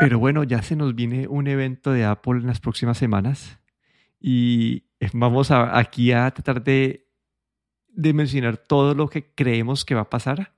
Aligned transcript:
Pero 0.00 0.18
bueno, 0.18 0.44
ya 0.44 0.62
se 0.62 0.76
nos 0.76 0.94
viene 0.94 1.28
un 1.28 1.46
evento 1.46 1.92
de 1.92 2.04
Apple 2.04 2.40
en 2.40 2.46
las 2.46 2.58
próximas 2.58 2.98
semanas 2.98 3.60
y 4.18 4.84
vamos 5.12 5.50
a, 5.50 5.78
aquí 5.78 6.12
a 6.12 6.30
tratar 6.30 6.64
de, 6.64 7.06
de 7.88 8.12
mencionar 8.12 8.56
todo 8.56 8.94
lo 8.94 9.08
que 9.08 9.32
creemos 9.34 9.84
que 9.84 9.94
va 9.94 10.02
a 10.02 10.10
pasar 10.10 10.54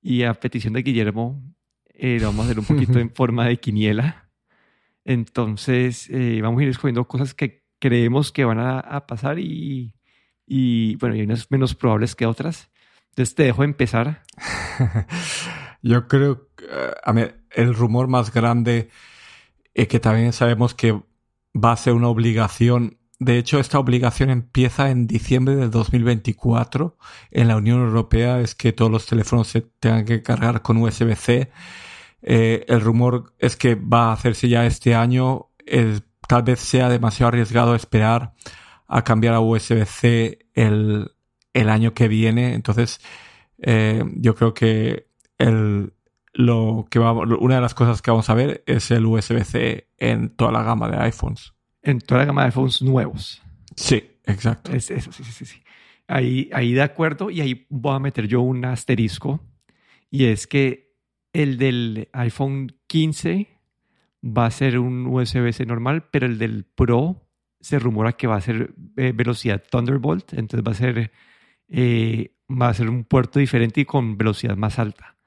y 0.00 0.22
a 0.22 0.34
petición 0.34 0.74
de 0.74 0.82
Guillermo 0.82 1.42
eh, 1.98 2.18
lo 2.20 2.28
vamos 2.28 2.42
a 2.42 2.44
hacer 2.44 2.60
un 2.60 2.64
poquito 2.64 2.98
en 3.00 3.10
forma 3.10 3.46
de 3.46 3.58
quiniela. 3.58 4.30
Entonces 5.04 6.08
eh, 6.10 6.40
vamos 6.40 6.60
a 6.60 6.62
ir 6.62 6.68
escogiendo 6.68 7.06
cosas 7.06 7.34
que 7.34 7.64
creemos 7.80 8.30
que 8.30 8.44
van 8.44 8.58
a, 8.60 9.06
pasar 9.06 9.38
y, 9.38 9.94
y 10.46 10.96
bueno, 10.96 11.14
hay 11.16 11.22
unas 11.22 11.50
menos 11.50 11.74
probables 11.74 12.14
que 12.14 12.26
otras. 12.26 12.70
Entonces 13.10 13.34
te 13.34 13.42
dejo 13.44 13.64
empezar. 13.64 14.22
Yo 15.82 16.06
creo, 16.06 16.48
eh, 16.62 16.92
a 17.02 17.12
ver, 17.12 17.37
el 17.50 17.74
rumor 17.74 18.08
más 18.08 18.32
grande 18.32 18.90
es 19.74 19.88
que 19.88 20.00
también 20.00 20.32
sabemos 20.32 20.74
que 20.74 21.00
va 21.54 21.72
a 21.72 21.76
ser 21.76 21.94
una 21.94 22.08
obligación. 22.08 22.98
De 23.20 23.38
hecho, 23.38 23.58
esta 23.58 23.78
obligación 23.78 24.30
empieza 24.30 24.90
en 24.90 25.06
diciembre 25.06 25.56
del 25.56 25.70
2024 25.70 26.96
en 27.30 27.48
la 27.48 27.56
Unión 27.56 27.80
Europea, 27.80 28.40
es 28.40 28.54
que 28.54 28.72
todos 28.72 28.90
los 28.90 29.06
teléfonos 29.06 29.48
se 29.48 29.62
tengan 29.62 30.04
que 30.04 30.22
cargar 30.22 30.62
con 30.62 30.76
USB-C. 30.78 31.50
Eh, 32.22 32.64
el 32.68 32.80
rumor 32.80 33.34
es 33.38 33.56
que 33.56 33.74
va 33.74 34.10
a 34.10 34.12
hacerse 34.12 34.48
ya 34.48 34.66
este 34.66 34.94
año. 34.94 35.50
tal 36.28 36.42
vez 36.42 36.60
sea 36.60 36.88
demasiado 36.88 37.28
arriesgado 37.28 37.74
esperar 37.74 38.34
a 38.86 39.04
cambiar 39.04 39.34
a 39.34 39.40
USB-C 39.40 40.46
el, 40.54 41.12
el, 41.52 41.68
año 41.68 41.94
que 41.94 42.08
viene. 42.08 42.54
Entonces, 42.54 43.00
eh, 43.58 44.04
yo 44.16 44.34
creo 44.34 44.54
que 44.54 45.08
el, 45.38 45.92
lo 46.32 46.86
que 46.90 46.98
una 46.98 47.56
de 47.56 47.60
las 47.60 47.74
cosas 47.74 48.02
que 48.02 48.10
vamos 48.10 48.28
a 48.30 48.34
ver 48.34 48.62
es 48.66 48.90
el 48.90 49.06
USB-C 49.06 49.88
en 49.98 50.30
toda 50.30 50.52
la 50.52 50.62
gama 50.62 50.88
de 50.88 50.98
iPhones. 50.98 51.54
En 51.82 52.00
toda 52.00 52.20
la 52.20 52.26
gama 52.26 52.42
de 52.42 52.46
iPhones 52.46 52.82
nuevos. 52.82 53.42
Sí, 53.76 54.02
exacto. 54.24 54.72
Es 54.72 54.90
eso, 54.90 55.12
sí, 55.12 55.24
sí, 55.24 55.44
sí. 55.44 55.62
Ahí, 56.06 56.48
ahí 56.52 56.72
de 56.72 56.82
acuerdo, 56.82 57.30
y 57.30 57.40
ahí 57.40 57.66
voy 57.68 57.94
a 57.94 57.98
meter 57.98 58.26
yo 58.26 58.40
un 58.40 58.64
asterisco, 58.64 59.40
y 60.10 60.24
es 60.26 60.46
que 60.46 60.94
el 61.32 61.58
del 61.58 62.08
iPhone 62.12 62.72
15 62.86 63.46
va 64.24 64.46
a 64.46 64.50
ser 64.50 64.78
un 64.78 65.06
USB-C 65.06 65.66
normal, 65.66 66.04
pero 66.10 66.26
el 66.26 66.38
del 66.38 66.64
Pro 66.64 67.28
se 67.60 67.78
rumora 67.78 68.12
que 68.12 68.26
va 68.26 68.36
a 68.36 68.40
ser 68.40 68.74
eh, 68.96 69.12
velocidad 69.14 69.62
Thunderbolt, 69.70 70.32
entonces 70.32 70.66
va 70.66 70.72
a 70.72 70.74
ser, 70.74 71.12
eh, 71.68 72.32
va 72.50 72.68
a 72.68 72.74
ser 72.74 72.88
un 72.88 73.04
puerto 73.04 73.38
diferente 73.38 73.80
y 73.80 73.84
con 73.84 74.16
velocidad 74.16 74.56
más 74.56 74.78
alta. 74.78 75.17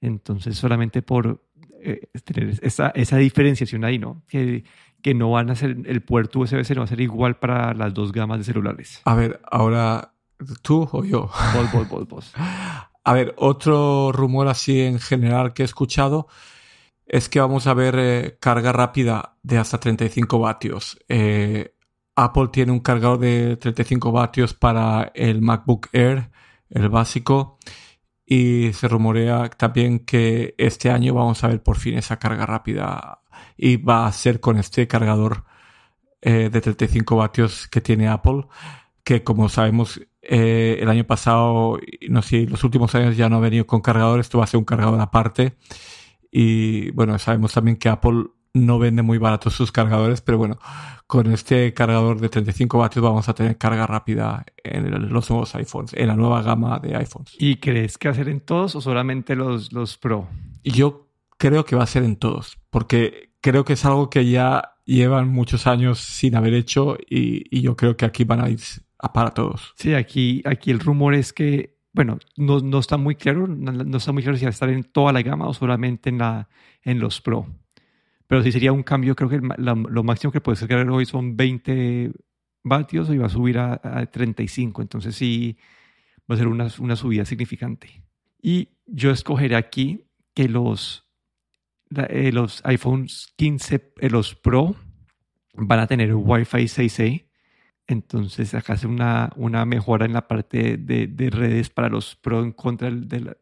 Entonces, 0.00 0.56
solamente 0.56 1.02
por 1.02 1.42
eh, 1.80 2.08
tener 2.24 2.58
esa, 2.62 2.88
esa, 2.90 3.16
diferenciación 3.16 3.84
ahí, 3.84 3.98
¿no? 3.98 4.22
Que, 4.28 4.64
que 5.02 5.14
no 5.14 5.30
van 5.30 5.50
a 5.50 5.54
ser, 5.54 5.76
el 5.86 6.02
puerto 6.02 6.40
USB-C 6.40 6.74
no 6.74 6.80
va 6.80 6.84
a 6.84 6.88
ser 6.88 7.00
igual 7.00 7.36
para 7.36 7.74
las 7.74 7.94
dos 7.94 8.12
gamas 8.12 8.38
de 8.38 8.44
celulares. 8.44 9.00
A 9.04 9.14
ver, 9.14 9.40
ahora, 9.50 10.12
¿tú 10.62 10.88
o 10.90 11.04
yo? 11.04 11.30
Vos, 11.54 11.72
vos, 11.72 11.88
vos, 11.88 12.08
vos. 12.08 12.34
A 13.04 13.12
ver, 13.12 13.34
otro 13.38 14.12
rumor 14.12 14.48
así 14.48 14.80
en 14.80 14.98
general 14.98 15.54
que 15.54 15.62
he 15.62 15.64
escuchado 15.64 16.28
es 17.06 17.28
que 17.28 17.40
vamos 17.40 17.66
a 17.66 17.74
ver 17.74 17.94
eh, 17.98 18.36
carga 18.38 18.72
rápida 18.72 19.36
de 19.42 19.58
hasta 19.58 19.80
35 19.80 20.38
vatios. 20.38 20.98
Eh, 21.08 21.74
Apple 22.16 22.48
tiene 22.52 22.72
un 22.72 22.80
cargador 22.80 23.18
de 23.18 23.56
35 23.56 24.12
vatios 24.12 24.52
para 24.52 25.10
el 25.14 25.40
MacBook 25.40 25.88
Air, 25.92 26.30
el 26.68 26.88
básico, 26.88 27.58
y 28.30 28.74
se 28.74 28.88
rumorea 28.88 29.48
también 29.48 30.00
que 30.00 30.54
este 30.58 30.90
año 30.90 31.14
vamos 31.14 31.42
a 31.42 31.48
ver 31.48 31.62
por 31.62 31.78
fin 31.78 31.96
esa 31.96 32.18
carga 32.18 32.44
rápida 32.44 33.22
y 33.56 33.78
va 33.78 34.06
a 34.06 34.12
ser 34.12 34.38
con 34.38 34.58
este 34.58 34.86
cargador 34.86 35.44
eh, 36.20 36.50
de 36.52 36.60
35 36.60 37.16
vatios 37.16 37.68
que 37.68 37.80
tiene 37.80 38.06
Apple, 38.06 38.46
que 39.02 39.24
como 39.24 39.48
sabemos 39.48 39.98
eh, 40.20 40.76
el 40.78 40.90
año 40.90 41.06
pasado, 41.06 41.78
no 42.10 42.20
sé, 42.20 42.44
los 42.46 42.62
últimos 42.64 42.94
años 42.94 43.16
ya 43.16 43.30
no 43.30 43.36
ha 43.36 43.40
venido 43.40 43.66
con 43.66 43.80
cargador, 43.80 44.20
esto 44.20 44.36
va 44.36 44.44
a 44.44 44.48
ser 44.48 44.58
un 44.58 44.64
cargador 44.66 45.00
aparte. 45.00 45.56
Y 46.30 46.90
bueno, 46.90 47.18
sabemos 47.18 47.54
también 47.54 47.78
que 47.78 47.88
Apple 47.88 48.24
no 48.66 48.78
vende 48.78 49.02
muy 49.02 49.18
baratos 49.18 49.54
sus 49.54 49.72
cargadores, 49.72 50.20
pero 50.20 50.38
bueno, 50.38 50.58
con 51.06 51.32
este 51.32 51.72
cargador 51.74 52.20
de 52.20 52.28
35 52.28 52.78
vatios 52.78 53.02
vamos 53.02 53.28
a 53.28 53.34
tener 53.34 53.56
carga 53.56 53.86
rápida 53.86 54.44
en 54.62 54.90
los 55.12 55.30
nuevos 55.30 55.54
iPhones, 55.54 55.94
en 55.94 56.08
la 56.08 56.16
nueva 56.16 56.42
gama 56.42 56.78
de 56.78 56.96
iPhones. 56.96 57.34
¿Y 57.38 57.56
crees 57.56 57.98
que 57.98 58.08
va 58.08 58.12
a 58.12 58.16
ser 58.16 58.28
en 58.28 58.40
todos 58.40 58.76
o 58.76 58.80
solamente 58.80 59.34
los, 59.34 59.72
los 59.72 59.96
Pro? 59.96 60.28
Yo 60.64 61.08
creo 61.38 61.64
que 61.64 61.76
va 61.76 61.84
a 61.84 61.86
ser 61.86 62.02
en 62.02 62.16
todos, 62.16 62.58
porque 62.70 63.30
creo 63.40 63.64
que 63.64 63.74
es 63.74 63.84
algo 63.84 64.10
que 64.10 64.28
ya 64.28 64.74
llevan 64.84 65.28
muchos 65.28 65.66
años 65.66 65.98
sin 65.98 66.34
haber 66.34 66.54
hecho 66.54 66.96
y, 67.08 67.60
yo 67.60 67.76
creo 67.76 67.96
que 67.96 68.04
aquí 68.04 68.24
van 68.24 68.40
a 68.40 68.50
ir 68.50 68.60
a 68.98 69.12
para 69.12 69.30
todos. 69.30 69.74
Sí, 69.76 69.94
aquí, 69.94 70.42
aquí 70.44 70.70
el 70.70 70.80
rumor 70.80 71.14
es 71.14 71.32
que, 71.32 71.76
bueno, 71.92 72.18
no, 72.36 72.60
no 72.60 72.78
está 72.78 72.96
muy 72.96 73.14
claro, 73.14 73.46
no, 73.46 73.72
no, 73.72 73.96
está 73.98 74.12
muy 74.12 74.22
claro 74.22 74.36
si 74.36 74.44
va 74.44 74.48
a 74.48 74.50
estar 74.50 74.68
en 74.68 74.84
toda 74.84 75.12
la 75.12 75.22
gama 75.22 75.46
o 75.46 75.54
solamente 75.54 76.10
en, 76.10 76.18
la, 76.18 76.48
en 76.82 76.98
los 76.98 77.20
Pro. 77.20 77.46
Pero 78.28 78.42
sí 78.42 78.52
sería 78.52 78.72
un 78.72 78.82
cambio, 78.82 79.16
creo 79.16 79.30
que 79.30 79.40
lo 79.58 80.04
máximo 80.04 80.30
que 80.30 80.42
puede 80.42 80.56
ser 80.56 80.72
hoy 80.90 81.06
son 81.06 81.36
20 81.36 82.12
vatios 82.62 83.08
y 83.08 83.16
va 83.16 83.26
a 83.26 83.30
subir 83.30 83.58
a, 83.58 84.06
35. 84.06 84.82
Entonces 84.82 85.16
sí 85.16 85.56
va 86.30 86.34
a 86.34 86.38
ser 86.38 86.46
una, 86.46 86.68
una, 86.78 86.94
subida 86.94 87.24
significante. 87.24 88.04
Y 88.40 88.68
yo 88.86 89.10
escogeré 89.10 89.56
aquí 89.56 90.04
que 90.34 90.46
los, 90.46 91.08
eh, 91.96 92.30
los 92.30 92.60
iPhones 92.64 93.32
15, 93.36 93.94
eh, 93.98 94.10
los 94.10 94.34
Pro, 94.34 94.76
van 95.54 95.80
a 95.80 95.86
tener 95.86 96.14
Wi-Fi 96.14 96.64
6E. 96.64 97.24
Entonces 97.86 98.52
acá 98.52 98.74
hace 98.74 98.86
una, 98.86 99.32
una 99.36 99.64
mejora 99.64 100.04
en 100.04 100.12
la 100.12 100.28
parte 100.28 100.76
de, 100.76 101.06
de 101.06 101.30
redes 101.30 101.70
para 101.70 101.88
los 101.88 102.14
Pro 102.16 102.42
en 102.42 102.52
contra 102.52 102.90
del, 102.90 103.36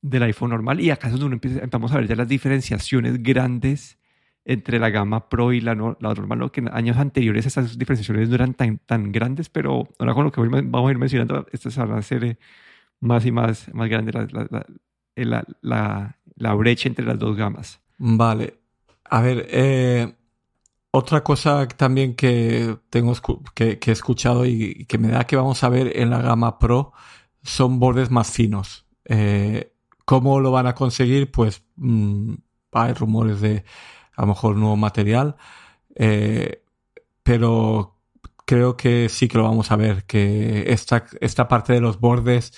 del, 0.00 0.22
iPhone 0.22 0.50
normal. 0.50 0.80
Y 0.80 0.90
acá 0.90 1.08
es 1.08 1.18
donde 1.18 1.34
empezamos 1.34 1.90
a 1.90 1.96
ver 1.96 2.06
ya 2.06 2.14
las 2.14 2.28
diferenciaciones 2.28 3.20
grandes 3.20 3.98
entre 4.44 4.78
la 4.78 4.90
gama 4.90 5.28
Pro 5.28 5.52
y 5.52 5.60
la, 5.60 5.74
la 5.74 6.14
normal, 6.14 6.50
que 6.50 6.60
en 6.60 6.74
años 6.74 6.96
anteriores 6.96 7.46
esas 7.46 7.78
diferenciaciones 7.78 8.28
no 8.28 8.34
eran 8.34 8.54
tan, 8.54 8.78
tan 8.78 9.12
grandes, 9.12 9.48
pero 9.48 9.88
ahora 9.98 10.14
con 10.14 10.24
lo 10.24 10.32
que 10.32 10.40
vamos 10.40 10.88
a 10.88 10.90
ir 10.90 10.98
mencionando, 10.98 11.46
estas 11.52 11.76
van 11.76 11.92
a 11.92 12.02
ser 12.02 12.24
eh, 12.24 12.38
más 13.00 13.24
y 13.24 13.32
más, 13.32 13.72
más 13.72 13.88
grandes 13.88 14.14
eh, 15.14 15.24
la, 15.24 15.44
la, 15.60 16.18
la, 16.36 16.54
brecha 16.54 16.88
entre 16.88 17.04
las 17.04 17.18
dos 17.18 17.36
gamas. 17.36 17.80
Vale. 17.98 18.58
A 19.04 19.20
ver, 19.20 19.46
eh, 19.50 20.12
otra 20.90 21.22
cosa 21.22 21.68
también 21.68 22.14
que 22.14 22.76
tengo 22.90 23.14
que, 23.54 23.78
que, 23.78 23.90
he 23.90 23.92
escuchado 23.92 24.44
y 24.44 24.86
que 24.86 24.98
me 24.98 25.08
da 25.08 25.24
que 25.24 25.36
vamos 25.36 25.62
a 25.62 25.68
ver 25.68 25.96
en 25.96 26.10
la 26.10 26.20
gama 26.20 26.58
Pro 26.58 26.92
son 27.42 27.78
bordes 27.78 28.10
más 28.10 28.30
finos. 28.30 28.86
¿Cómo 30.04 30.40
lo 30.40 30.50
van 30.50 30.66
a 30.66 30.74
conseguir? 30.74 31.30
Pues 31.30 31.62
mm, 31.76 32.34
hay 32.72 32.92
rumores 32.94 33.40
de 33.40 33.64
a 34.22 34.26
lo 34.26 34.34
mejor 34.34 34.56
nuevo 34.56 34.76
material, 34.76 35.36
eh, 35.96 36.62
pero 37.24 37.98
creo 38.46 38.76
que 38.76 39.08
sí 39.08 39.26
que 39.26 39.38
lo 39.38 39.44
vamos 39.44 39.72
a 39.72 39.76
ver, 39.76 40.04
que 40.04 40.72
esta, 40.72 41.04
esta 41.20 41.48
parte 41.48 41.72
de 41.72 41.80
los 41.80 41.98
bordes 41.98 42.52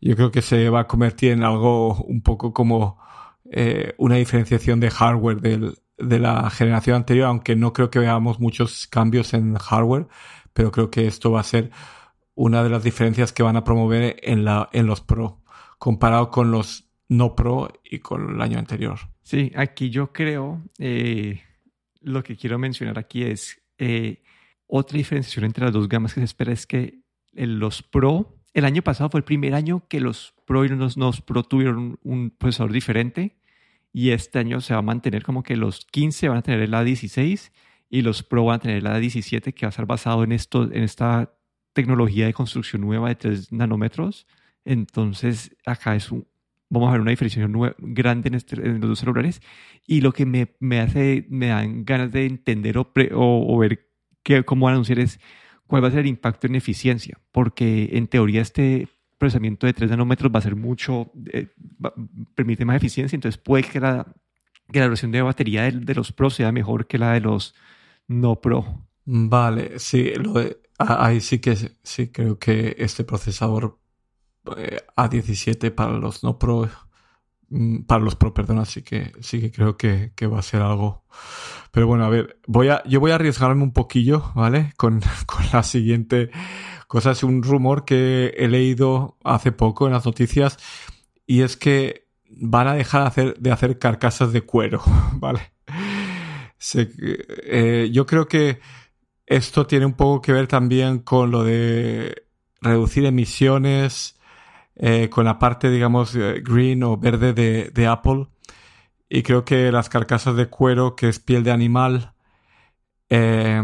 yo 0.00 0.16
creo 0.16 0.32
que 0.32 0.42
se 0.42 0.68
va 0.68 0.80
a 0.80 0.86
convertir 0.88 1.32
en 1.32 1.44
algo 1.44 1.94
un 2.02 2.22
poco 2.22 2.52
como 2.52 2.98
eh, 3.52 3.94
una 3.98 4.16
diferenciación 4.16 4.80
de 4.80 4.90
hardware 4.90 5.40
del, 5.40 5.78
de 5.96 6.18
la 6.18 6.50
generación 6.50 6.96
anterior, 6.96 7.28
aunque 7.28 7.54
no 7.54 7.72
creo 7.72 7.90
que 7.90 8.00
veamos 8.00 8.40
muchos 8.40 8.88
cambios 8.88 9.32
en 9.32 9.54
hardware, 9.56 10.08
pero 10.52 10.72
creo 10.72 10.90
que 10.90 11.06
esto 11.06 11.30
va 11.30 11.40
a 11.40 11.44
ser 11.44 11.70
una 12.34 12.64
de 12.64 12.70
las 12.70 12.82
diferencias 12.82 13.32
que 13.32 13.44
van 13.44 13.56
a 13.56 13.64
promover 13.64 14.16
en, 14.22 14.44
la, 14.44 14.68
en 14.72 14.86
los 14.86 15.02
Pro, 15.02 15.40
comparado 15.78 16.30
con 16.30 16.50
los 16.50 16.85
no 17.08 17.34
Pro 17.36 17.72
y 17.84 17.98
con 18.00 18.34
el 18.34 18.40
año 18.40 18.58
anterior. 18.58 18.98
Sí, 19.22 19.52
aquí 19.54 19.90
yo 19.90 20.12
creo, 20.12 20.62
eh, 20.78 21.42
lo 22.00 22.22
que 22.22 22.36
quiero 22.36 22.58
mencionar 22.58 22.98
aquí 22.98 23.22
es 23.22 23.62
eh, 23.78 24.22
otra 24.66 24.96
diferenciación 24.96 25.44
entre 25.44 25.64
las 25.64 25.72
dos 25.72 25.88
gamas 25.88 26.14
que 26.14 26.20
se 26.20 26.24
espera 26.24 26.52
es 26.52 26.66
que 26.66 27.00
los 27.32 27.82
Pro, 27.82 28.40
el 28.54 28.64
año 28.64 28.82
pasado 28.82 29.10
fue 29.10 29.18
el 29.18 29.24
primer 29.24 29.54
año 29.54 29.86
que 29.88 30.00
los 30.00 30.34
Pro 30.44 30.64
y 30.64 30.68
los 30.68 30.96
no 30.96 31.12
Pro 31.24 31.42
tuvieron 31.42 31.98
un 32.02 32.30
procesador 32.30 32.72
diferente 32.72 33.36
y 33.92 34.10
este 34.10 34.38
año 34.38 34.60
se 34.60 34.74
va 34.74 34.80
a 34.80 34.82
mantener 34.82 35.22
como 35.22 35.42
que 35.42 35.56
los 35.56 35.84
15 35.86 36.28
van 36.28 36.38
a 36.38 36.42
tener 36.42 36.60
el 36.60 36.72
A16 36.72 37.52
y 37.88 38.02
los 38.02 38.22
Pro 38.22 38.44
van 38.44 38.56
a 38.56 38.58
tener 38.60 38.78
el 38.78 38.86
A17 38.86 39.54
que 39.54 39.66
va 39.66 39.68
a 39.68 39.70
estar 39.70 39.86
basado 39.86 40.24
en, 40.24 40.32
esto, 40.32 40.64
en 40.64 40.82
esta 40.82 41.32
tecnología 41.72 42.26
de 42.26 42.34
construcción 42.34 42.82
nueva 42.82 43.08
de 43.08 43.16
3 43.16 43.52
nanómetros. 43.52 44.26
Entonces 44.64 45.54
acá 45.64 45.94
es 45.94 46.10
un, 46.10 46.26
vamos 46.68 46.88
a 46.88 46.92
ver 46.92 47.00
una 47.00 47.10
diferenciación 47.10 47.74
grande 47.78 48.30
este, 48.36 48.56
en, 48.56 48.80
los 48.80 48.90
dos 48.90 48.98
celulares 48.98 49.40
y 49.86 50.00
lo 50.00 50.12
que 50.12 50.26
me, 50.26 50.54
me, 50.60 50.80
hace, 50.80 51.26
me 51.28 51.48
dan 51.48 51.84
ganas 51.84 52.12
de 52.12 52.26
entender 52.26 52.78
o, 52.78 52.86
o, 53.14 53.58
ver 53.58 53.88
qué, 54.22 54.44
cómo 54.44 54.68
anunciar 54.68 54.98
es 54.98 55.20
cuál 55.66 55.82
va 55.82 55.88
a 55.88 55.90
ser 55.90 56.00
el 56.00 56.06
impacto 56.06 56.46
en 56.46 56.54
eficiencia, 56.54 57.18
porque 57.32 57.90
en 57.92 58.06
teoría 58.08 58.42
este 58.42 58.88
procesamiento 59.18 59.66
de 59.66 59.72
3 59.72 59.90
nanómetros 59.90 60.32
va 60.34 60.38
a 60.38 60.42
ser 60.42 60.56
mucho, 60.56 61.10
eh, 61.32 61.48
permite 62.34 62.64
más 62.64 62.76
eficiencia, 62.76 63.16
entonces 63.16 63.40
puede 63.40 63.64
que 63.64 63.80
la, 63.80 64.06
que 64.70 64.78
la 64.78 64.86
duración 64.86 65.12
de 65.12 65.22
batería 65.22 65.62
de, 65.62 65.72
de 65.72 65.94
los 65.94 66.12
Pro 66.12 66.30
sea 66.30 66.52
mejor 66.52 66.86
que 66.86 66.98
la 66.98 67.12
de 67.12 67.20
los 67.20 67.54
no 68.08 68.40
Pro. 68.40 68.86
Vale, 69.04 69.78
sí, 69.78 70.12
lo 70.14 70.32
de- 70.34 70.58
ah, 70.78 71.06
ahí 71.06 71.20
sí 71.20 71.38
que 71.38 71.56
sí 71.82 72.08
creo 72.08 72.38
que 72.38 72.74
este 72.78 73.04
procesador 73.04 73.78
A17 74.46 75.74
para 75.74 75.92
los 75.92 76.22
no 76.22 76.38
Pro, 76.38 76.68
mm, 77.48 77.82
para 77.84 78.02
los 78.02 78.16
Pro, 78.16 78.32
perdón, 78.32 78.58
así 78.58 78.82
que 78.82 79.12
sí 79.20 79.40
que 79.40 79.50
creo 79.50 79.76
que, 79.76 80.12
va 80.26 80.38
a 80.38 80.42
ser 80.42 80.62
algo. 80.62 81.04
Pero 81.70 81.86
bueno, 81.86 82.04
a 82.04 82.08
ver, 82.08 82.38
voy 82.46 82.68
a, 82.68 82.82
yo 82.84 83.00
voy 83.00 83.10
a 83.10 83.16
arriesgarme 83.16 83.62
un 83.62 83.72
poquillo, 83.72 84.32
¿vale? 84.34 84.72
Con, 84.76 85.00
con 85.26 85.44
la 85.52 85.62
siguiente 85.62 86.30
cosa. 86.86 87.12
Es 87.12 87.22
un 87.22 87.42
rumor 87.42 87.84
que 87.84 88.34
he 88.36 88.48
leído 88.48 89.18
hace 89.24 89.52
poco 89.52 89.86
en 89.86 89.92
las 89.92 90.06
noticias 90.06 90.58
y 91.26 91.42
es 91.42 91.56
que 91.56 92.06
van 92.28 92.68
a 92.68 92.74
dejar 92.74 93.02
de 93.02 93.06
hacer, 93.08 93.38
de 93.38 93.52
hacer 93.52 93.78
carcasas 93.78 94.32
de 94.32 94.42
cuero, 94.42 94.82
¿vale? 95.14 95.52
Eh, 96.74 97.90
yo 97.92 98.06
creo 98.06 98.26
que 98.26 98.60
esto 99.26 99.66
tiene 99.66 99.86
un 99.86 99.94
poco 99.94 100.20
que 100.20 100.32
ver 100.32 100.46
también 100.46 101.00
con 101.00 101.30
lo 101.30 101.44
de 101.44 102.26
reducir 102.60 103.04
emisiones, 103.04 104.15
eh, 104.76 105.08
con 105.10 105.24
la 105.24 105.38
parte, 105.38 105.70
digamos, 105.70 106.14
eh, 106.16 106.42
green 106.44 106.82
o 106.82 106.96
verde 106.96 107.32
de, 107.32 107.86
Apple. 107.86 108.28
Y 109.08 109.22
creo 109.22 109.44
que 109.44 109.72
las 109.72 109.88
carcasas 109.88 110.36
de 110.36 110.48
cuero, 110.48 110.96
que 110.96 111.08
es 111.08 111.18
piel 111.20 111.44
de 111.44 111.52
animal, 111.52 112.14
eh, 113.08 113.62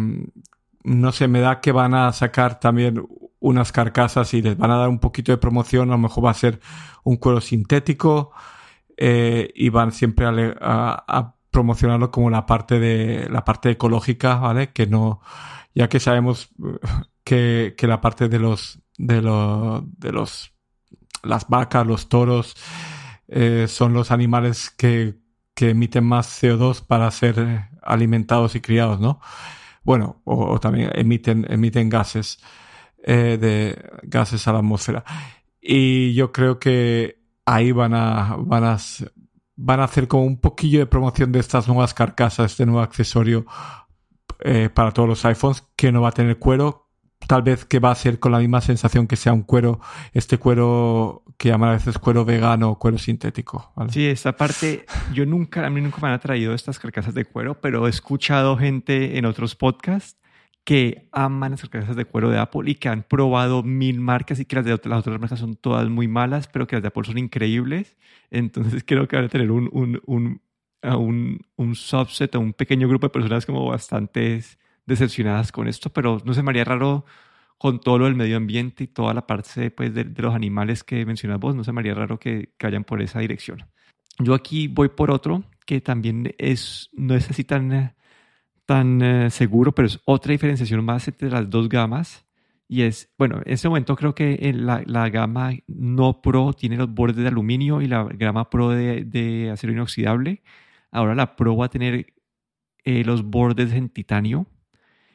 no 0.85 1.13
sé, 1.13 1.29
me 1.29 1.41
da 1.41 1.61
que 1.61 1.73
van 1.73 1.95
a 1.95 2.13
sacar 2.13 2.61
también 2.61 3.03
unas 3.41 3.73
carcasas 3.73 4.35
y 4.35 4.43
les 4.43 4.57
van 4.57 4.71
a 4.71 4.77
dar 4.77 4.89
un 4.89 4.99
poquito 5.01 5.33
de 5.33 5.39
promoción. 5.39 5.91
A 5.91 5.93
lo 5.93 5.99
mejor 5.99 6.25
va 6.27 6.31
a 6.31 6.35
ser 6.35 6.61
un 7.05 7.17
cuero 7.17 7.41
sintético 7.41 8.33
y 8.97 9.69
van 9.71 9.93
siempre 9.93 10.27
a, 10.61 11.05
a- 11.09 11.35
promocionarlo 11.51 12.11
como 12.11 12.31
la 12.31 12.47
parte 12.47 12.81
de 12.81 13.29
la 13.31 13.45
parte 13.45 13.71
ecológica, 13.71 14.37
¿vale? 14.37 14.73
Que 14.73 14.87
no, 14.87 15.21
ya 15.75 15.89
que 15.89 16.01
sabemos 16.01 16.51
que, 17.25 17.75
que 17.77 17.87
la 17.87 18.01
parte 18.01 18.29
de 18.29 18.39
los 18.39 18.81
de 18.99 19.21
de 19.21 20.13
los 20.13 20.55
las 21.23 21.49
vacas, 21.49 21.87
los 21.87 22.09
toros 22.09 22.57
eh, 23.29 23.67
son 23.69 23.95
los 23.95 24.11
animales 24.11 24.71
que, 24.71 25.15
que 25.55 25.71
emiten 25.71 26.05
más 26.05 26.43
CO2 26.43 26.85
para 26.87 27.11
ser 27.11 27.39
eh, 27.39 27.69
alimentados 27.83 28.55
y 28.55 28.61
criados, 28.61 29.01
¿no? 29.01 29.21
Bueno, 29.85 30.21
o, 30.25 30.61
también 30.61 30.91
emiten 30.95 31.47
emiten 31.49 31.89
gases 31.89 32.39
eh, 33.03 33.39
de 33.41 33.91
gases 34.03 34.47
a 34.47 34.53
la 34.53 34.59
atmósfera. 34.59 35.05
Y 35.61 36.15
yo 36.15 36.31
creo 36.33 36.59
que 36.59 37.21
ahí 37.47 37.73
van 37.73 37.95
a, 37.95 38.37
van 38.39 38.65
a, 38.65 38.79
van 39.57 39.81
a 39.81 39.85
hacer 39.85 40.09
como 40.09 40.25
un 40.25 40.41
poquillo 40.41 40.81
de 40.81 40.87
promoción 40.87 41.33
de 41.33 41.41
estas 41.41 41.67
nuevas 41.69 41.95
carcasas, 41.95 42.53
este 42.53 42.67
nuevo 42.67 42.83
accesorio 42.83 43.47
para 44.75 44.91
todos 44.91 45.09
los 45.09 45.25
iPhones 45.25 45.63
que 45.77 45.93
no 45.93 46.03
va 46.03 46.09
a 46.09 46.13
tener 46.13 46.39
cuero. 46.39 46.89
Tal 47.27 47.43
vez 47.43 47.65
que 47.65 47.79
va 47.79 47.91
a 47.91 47.95
ser 47.95 48.19
con 48.19 48.33
la 48.33 48.39
misma 48.39 48.61
sensación 48.61 49.07
que 49.07 49.17
sea 49.17 49.33
un 49.33 49.43
cuero, 49.43 49.81
este 50.13 50.39
cuero 50.39 51.23
que 51.37 51.49
llaman 51.49 51.71
a 51.71 51.73
veces 51.73 51.99
cuero 51.99 52.25
vegano 52.25 52.71
o 52.71 52.79
cuero 52.79 52.99
sintético. 52.99 53.73
Sí, 53.91 54.07
esta 54.07 54.37
parte, 54.37 54.87
yo 55.13 55.27
nunca, 55.27 55.67
a 55.67 55.71
mí 55.71 55.81
nunca 55.81 55.99
me 56.01 56.09
han 56.09 56.15
atraído 56.15 56.55
estas 56.55 56.79
carcasas 56.79 57.15
de 57.15 57.25
cuero, 57.25 57.61
pero 57.61 57.87
he 57.87 57.91
escuchado 57.91 58.57
gente 58.57 59.19
en 59.19 59.25
otros 59.25 59.55
podcasts 59.55 60.21
que 60.65 61.09
aman 61.11 61.53
las 61.53 61.63
carcasas 61.63 61.97
de 61.97 62.05
cuero 62.05 62.31
de 62.31 62.39
Apple 62.39 62.71
y 62.71 62.77
que 62.77 62.89
han 62.89 63.03
probado 63.03 63.63
mil 63.63 64.01
marcas 64.01 64.39
y 64.39 64.45
que 64.45 64.57
las 64.57 64.65
de 64.65 64.79
las 64.85 65.01
otras 65.01 65.19
marcas 65.19 65.41
son 65.41 65.57
todas 65.57 65.89
muy 65.89 66.07
malas, 66.07 66.47
pero 66.47 66.67
que 66.67 66.77
las 66.77 66.83
de 66.83 66.89
Apple 66.89 67.05
son 67.05 67.19
increíbles. 67.19 67.97
Entonces 68.31 68.85
creo 68.87 69.09
que 69.09 69.17
van 69.17 69.25
a 69.25 69.29
tener 69.29 69.51
un, 69.51 69.69
un, 69.73 70.01
un, 70.07 70.41
un, 70.83 71.47
un 71.57 71.75
subset 71.75 72.35
o 72.35 72.41
un 72.41 72.53
pequeño 72.53 72.89
grupo 72.89 73.07
de 73.07 73.11
personas 73.11 73.47
como 73.47 73.67
bastante 73.67 74.43
decepcionadas 74.87 75.53
con 75.53 75.69
esto, 75.69 75.91
pero 75.91 76.21
no 76.25 76.35
se 76.35 76.43
me 76.43 76.51
haría 76.51 76.65
raro 76.65 77.05
con 77.59 77.79
todo 77.79 77.99
lo 77.99 78.07
del 78.07 78.17
medio 78.17 78.37
ambiente 78.37 78.85
y 78.85 78.87
toda 78.89 79.15
la 79.15 79.27
parte 79.27 79.71
pues, 79.71 79.95
de, 79.95 80.05
de 80.05 80.23
los 80.23 80.35
animales 80.35 80.83
que 80.83 81.07
mencionas 81.07 81.39
vos, 81.39 81.55
no 81.55 81.63
se 81.63 81.73
me 81.73 81.81
haría 81.81 81.95
raro 81.95 82.19
que, 82.19 82.55
que 82.59 82.67
vayan 82.67 82.85
por 82.85 83.01
esa 83.01 83.21
dirección. 83.21 83.65
Yo 84.19 84.35
aquí 84.35 84.69
voy 84.69 84.89
por 84.89 85.11
otro 85.11 85.45
que 85.65 85.81
también 85.81 86.35
es, 86.39 86.91
no 86.93 87.15
es 87.15 87.31
así 87.31 87.45
tan, 87.45 87.73
eh, 87.73 87.95
tan 88.67 89.01
eh, 89.01 89.31
seguro, 89.31 89.73
pero 89.73 89.87
es 89.87 90.01
otra 90.05 90.33
diferenciación 90.33 90.85
más 90.85 91.07
entre 91.09 91.31
las 91.31 91.49
dos 91.49 91.69
gamas. 91.69 92.27
Y 92.69 92.83
es, 92.83 93.13
bueno, 93.19 93.41
en 93.45 93.53
este 93.53 93.69
momento 93.69 93.95
creo 93.97 94.15
que 94.15 94.39
en 94.43 94.67
la, 94.67 94.83
la 94.87 95.09
gama 95.11 95.53
no 95.67 96.21
Pro 96.21 96.53
tiene 96.55 96.77
los 96.77 96.93
bordes 96.93 97.23
de 97.23 97.29
aluminio 97.29 97.81
y 97.83 97.87
la 97.87 98.05
gama 98.05 98.51
Pro 98.51 98.71
de, 98.71 99.05
de 99.05 99.51
acero 99.51 99.73
inoxidable. 99.73 100.43
Ahora 100.91 101.15
la 101.15 101.37
Pro 101.37 101.57
va 101.57 101.67
a 101.67 101.71
tener 101.71 102.15
eh, 102.85 103.05
los 103.05 103.23
bordes 103.23 103.73
en 103.73 103.89
titanio 103.89 104.47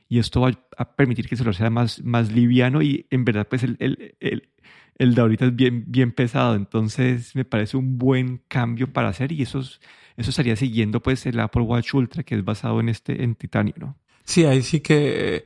y 0.10 0.20
esto 0.20 0.42
va 0.42 0.52
a 0.78 0.96
permitir 0.96 1.28
que 1.28 1.36
el 1.36 1.40
celular 1.40 1.56
sea 1.56 1.70
más, 1.70 2.04
más 2.04 2.32
liviano 2.32 2.82
y 2.82 3.08
en 3.10 3.26
verdad 3.26 3.48
pues 3.50 3.64
el, 3.64 3.78
el, 3.80 4.16
el, 4.20 4.50
el 4.98 5.16
de 5.16 5.22
ahorita 5.22 5.46
es 5.46 5.56
bien, 5.56 5.84
bien 5.88 6.12
pesado, 6.12 6.56
entonces 6.56 7.36
me 7.36 7.46
parece 7.46 7.78
un 7.78 7.98
buen 7.98 8.42
cambio 8.48 8.92
para 8.92 9.10
hacer 9.10 9.32
y 9.32 9.42
eso, 9.44 9.60
es- 9.60 9.80
eso 10.18 10.30
estaría 10.32 10.56
siguiendo 10.56 11.02
pues 11.02 11.26
el 11.28 11.40
Apple 11.40 11.62
Watch 11.64 11.94
Ultra 11.94 12.24
que 12.24 12.36
es 12.36 12.44
basado 12.44 12.80
en 12.80 12.90
este 12.90 13.24
en 13.24 13.36
titanio, 13.36 13.76
¿no? 13.78 13.96
Sí, 14.26 14.46
ahí 14.46 14.62
sí 14.62 14.82
que 14.82 15.38
eh, 15.38 15.46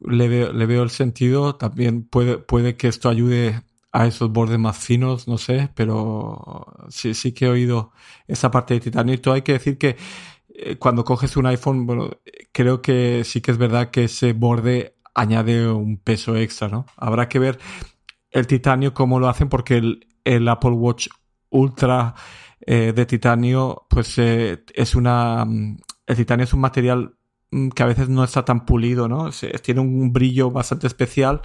le 0.00 0.28
veo, 0.28 0.52
le 0.52 0.66
veo 0.66 0.82
el 0.82 0.90
sentido. 0.90 1.56
También 1.56 2.04
puede, 2.04 2.38
puede 2.38 2.76
que 2.76 2.88
esto 2.88 3.08
ayude 3.08 3.62
a 3.92 4.06
esos 4.06 4.32
bordes 4.32 4.58
más 4.58 4.78
finos, 4.78 5.28
no 5.28 5.38
sé, 5.38 5.70
pero 5.74 6.66
sí, 6.90 7.14
sí 7.14 7.32
que 7.32 7.46
he 7.46 7.48
oído 7.50 7.92
esa 8.28 8.50
parte 8.50 8.74
de 8.74 8.80
titanio. 8.80 9.14
Y 9.14 9.18
todo 9.18 9.34
hay 9.34 9.42
que 9.42 9.54
decir 9.54 9.78
que 9.78 9.96
eh, 10.58 10.76
cuando 10.78 11.04
coges 11.04 11.36
un 11.36 11.46
iPhone, 11.46 11.86
bueno, 11.86 12.10
creo 12.52 12.82
que 12.82 13.22
sí 13.24 13.40
que 13.40 13.50
es 13.52 13.58
verdad 13.58 13.90
que 13.90 14.04
ese 14.04 14.32
borde 14.32 14.96
añade 15.14 15.68
un 15.70 15.98
peso 15.98 16.36
extra, 16.36 16.68
¿no? 16.68 16.86
Habrá 16.96 17.28
que 17.28 17.38
ver 17.38 17.58
el 18.30 18.46
titanio 18.46 18.94
cómo 18.94 19.20
lo 19.20 19.28
hacen 19.28 19.48
porque 19.48 19.76
el, 19.78 20.06
el 20.24 20.48
Apple 20.48 20.70
Watch 20.72 21.08
Ultra 21.50 22.14
eh, 22.60 22.92
de 22.94 23.06
titanio, 23.06 23.86
pues 23.88 24.18
eh, 24.18 24.64
es 24.74 24.94
una... 24.94 25.44
mm, 25.44 25.78
El 26.06 26.16
titanio 26.16 26.44
es 26.44 26.52
un 26.52 26.60
material 26.60 27.16
mm, 27.50 27.68
que 27.70 27.82
a 27.82 27.86
veces 27.86 28.08
no 28.08 28.24
está 28.24 28.44
tan 28.44 28.64
pulido, 28.66 29.08
¿no? 29.08 29.30
Tiene 29.62 29.80
un 29.80 30.12
brillo 30.12 30.50
bastante 30.50 30.86
especial, 30.86 31.42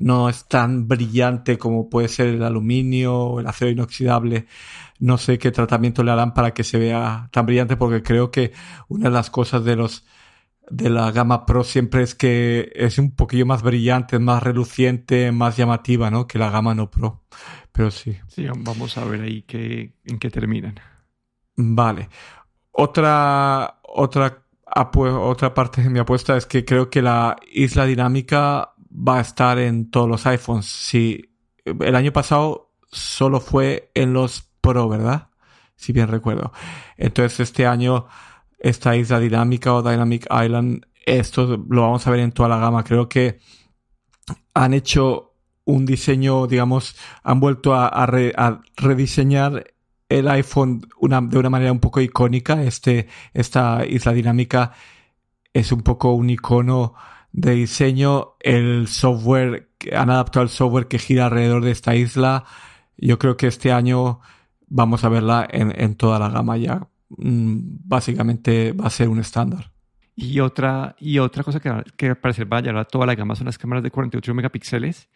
no 0.00 0.30
es 0.30 0.46
tan 0.46 0.88
brillante 0.88 1.58
como 1.58 1.90
puede 1.90 2.08
ser 2.08 2.28
el 2.28 2.42
aluminio 2.42 3.14
o 3.14 3.40
el 3.40 3.46
acero 3.46 3.70
inoxidable. 3.70 4.46
No 4.98 5.18
sé 5.18 5.38
qué 5.38 5.50
tratamiento 5.50 6.02
le 6.02 6.10
harán 6.10 6.32
para 6.32 6.52
que 6.52 6.64
se 6.64 6.78
vea 6.78 7.28
tan 7.30 7.46
brillante, 7.46 7.76
porque 7.76 8.02
creo 8.02 8.30
que 8.30 8.52
una 8.88 9.04
de 9.04 9.14
las 9.14 9.30
cosas 9.30 9.62
de 9.64 9.76
los 9.76 10.06
de 10.70 10.88
la 10.88 11.10
gama 11.10 11.46
Pro 11.46 11.64
siempre 11.64 12.02
es 12.02 12.14
que 12.14 12.72
es 12.74 12.98
un 12.98 13.10
poquillo 13.10 13.44
más 13.44 13.62
brillante, 13.62 14.18
más 14.18 14.42
reluciente, 14.42 15.32
más 15.32 15.56
llamativa, 15.56 16.10
¿no? 16.10 16.26
Que 16.26 16.38
la 16.38 16.50
gama 16.50 16.74
no 16.74 16.90
Pro. 16.90 17.24
Pero 17.72 17.90
sí. 17.90 18.16
Sí, 18.28 18.46
vamos 18.46 18.96
a 18.96 19.04
ver 19.04 19.22
ahí 19.22 19.42
qué, 19.42 19.94
en 20.04 20.18
qué 20.18 20.30
terminan. 20.30 20.80
Vale. 21.56 22.08
Otra, 22.70 23.80
otra, 23.82 24.44
otra 24.94 25.54
parte 25.54 25.82
de 25.82 25.90
mi 25.90 25.98
apuesta 25.98 26.36
es 26.36 26.46
que 26.46 26.64
creo 26.64 26.88
que 26.88 27.02
la 27.02 27.36
isla 27.52 27.84
dinámica 27.84 28.74
va 28.90 29.18
a 29.18 29.20
estar 29.20 29.58
en 29.58 29.90
todos 29.90 30.08
los 30.08 30.26
iPhones. 30.26 30.66
Sí, 30.66 31.30
el 31.64 31.94
año 31.94 32.12
pasado 32.12 32.72
solo 32.90 33.40
fue 33.40 33.90
en 33.94 34.12
los 34.12 34.42
Pro, 34.60 34.88
¿verdad? 34.88 35.28
Si 35.76 35.92
bien 35.92 36.08
recuerdo. 36.08 36.52
Entonces 36.96 37.40
este 37.40 37.66
año 37.66 38.06
esta 38.58 38.94
isla 38.94 39.18
dinámica 39.18 39.72
o 39.72 39.82
Dynamic 39.82 40.26
Island, 40.30 40.84
esto 41.06 41.56
lo 41.68 41.82
vamos 41.82 42.06
a 42.06 42.10
ver 42.10 42.20
en 42.20 42.32
toda 42.32 42.50
la 42.50 42.58
gama. 42.58 42.84
Creo 42.84 43.08
que 43.08 43.38
han 44.52 44.74
hecho 44.74 45.34
un 45.64 45.86
diseño, 45.86 46.46
digamos, 46.46 46.96
han 47.22 47.40
vuelto 47.40 47.74
a, 47.74 47.88
a 47.88 48.04
re- 48.04 48.34
a 48.36 48.60
rediseñar 48.76 49.72
el 50.10 50.28
iPhone 50.28 50.80
de 50.80 51.38
una 51.38 51.50
manera 51.50 51.72
un 51.72 51.80
poco 51.80 52.00
icónica. 52.00 52.62
Este, 52.62 53.08
esta 53.32 53.86
isla 53.86 54.12
dinámica 54.12 54.72
es 55.54 55.72
un 55.72 55.80
poco 55.82 56.12
un 56.12 56.28
icono 56.28 56.94
de 57.32 57.52
diseño. 57.52 58.36
El 58.40 58.88
software, 58.88 59.70
han 59.92 60.10
adaptado 60.10 60.42
el 60.44 60.50
software 60.50 60.88
que 60.88 60.98
gira 60.98 61.26
alrededor 61.26 61.64
de 61.64 61.70
esta 61.70 61.94
isla. 61.94 62.44
Yo 62.96 63.18
creo 63.18 63.36
que 63.36 63.46
este 63.46 63.72
año 63.72 64.20
vamos 64.68 65.04
a 65.04 65.08
verla 65.08 65.46
en, 65.50 65.72
en 65.80 65.94
toda 65.96 66.18
la 66.18 66.28
gama 66.28 66.56
ya. 66.56 66.88
Mm, 67.08 67.58
Básicamente 67.84 68.72
va 68.72 68.86
a 68.86 68.90
ser 68.90 69.08
un 69.08 69.18
estándar. 69.18 69.72
Y 70.16 70.40
otra, 70.40 70.96
y 70.98 71.18
otra 71.18 71.42
cosa 71.42 71.60
que, 71.60 71.72
que 71.96 72.08
al 72.08 72.18
parecer 72.18 72.52
va 72.52 72.58
a 72.58 72.60
llegar 72.60 72.76
a 72.78 72.84
toda 72.84 73.06
la 73.06 73.14
gama 73.14 73.34
son 73.34 73.46
las 73.46 73.58
cámaras 73.58 73.82
de 73.82 73.90
48 73.90 74.34
megapíxeles, 74.34 75.08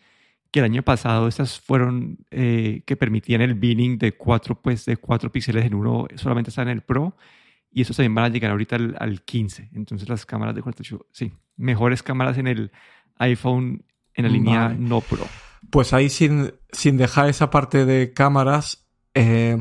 que 0.50 0.61
el 0.61 0.64
año 0.64 0.83
pasado 0.83 1.28
estas 1.28 1.61
fueron 1.61 2.18
eh, 2.30 2.83
que 2.87 2.97
permitían 2.97 3.42
el 3.42 3.54
binning 3.54 3.99
de 3.99 4.12
4 4.12 4.62
pues, 4.62 4.87
de 4.87 4.97
cuatro 4.97 5.30
píxeles 5.30 5.64
en 5.66 5.75
uno, 5.75 6.06
solamente 6.14 6.50
está 6.50 6.62
en 6.62 6.68
el 6.68 6.80
Pro, 6.80 7.16
y 7.75 7.83
estos 7.83 7.97
también 7.97 8.14
van 8.14 8.26
a 8.26 8.28
llegar 8.28 8.52
ahorita 8.52 8.76
al, 8.76 8.97
al 9.00 9.23
15. 9.23 9.71
Entonces 9.75 10.09
las 10.09 10.25
cámaras 10.25 10.54
de 10.54 10.62
48, 10.62 11.07
sí, 11.11 11.33
mejores 11.57 12.04
cámaras 12.04 12.38
en 12.38 12.47
el 12.47 12.71
iPhone 13.16 13.85
en 14.14 14.25
la 14.25 14.31
línea 14.31 14.61
Vale. 14.61 14.76
no 14.78 15.00
Pro. 15.00 15.26
Pues 15.71 15.93
ahí 15.93 16.09
sin, 16.09 16.54
sin 16.71 16.97
dejar 16.97 17.28
esa 17.28 17.50
parte 17.50 17.85
de 17.85 18.12
cámaras, 18.12 18.87
eh, 19.14 19.61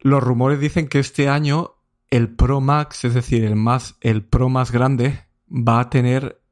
los 0.00 0.22
rumores 0.22 0.60
dicen 0.60 0.86
que 0.86 0.98
este 0.98 1.30
año 1.30 1.76
el 2.10 2.28
Pro 2.28 2.60
Max, 2.60 3.06
es 3.06 3.14
decir, 3.14 3.42
el 3.42 3.56
más, 3.56 3.96
el 4.02 4.22
Pro 4.22 4.50
más 4.50 4.70
grande, 4.70 5.24
va 5.50 5.80
a 5.80 5.88
tener 5.88 6.42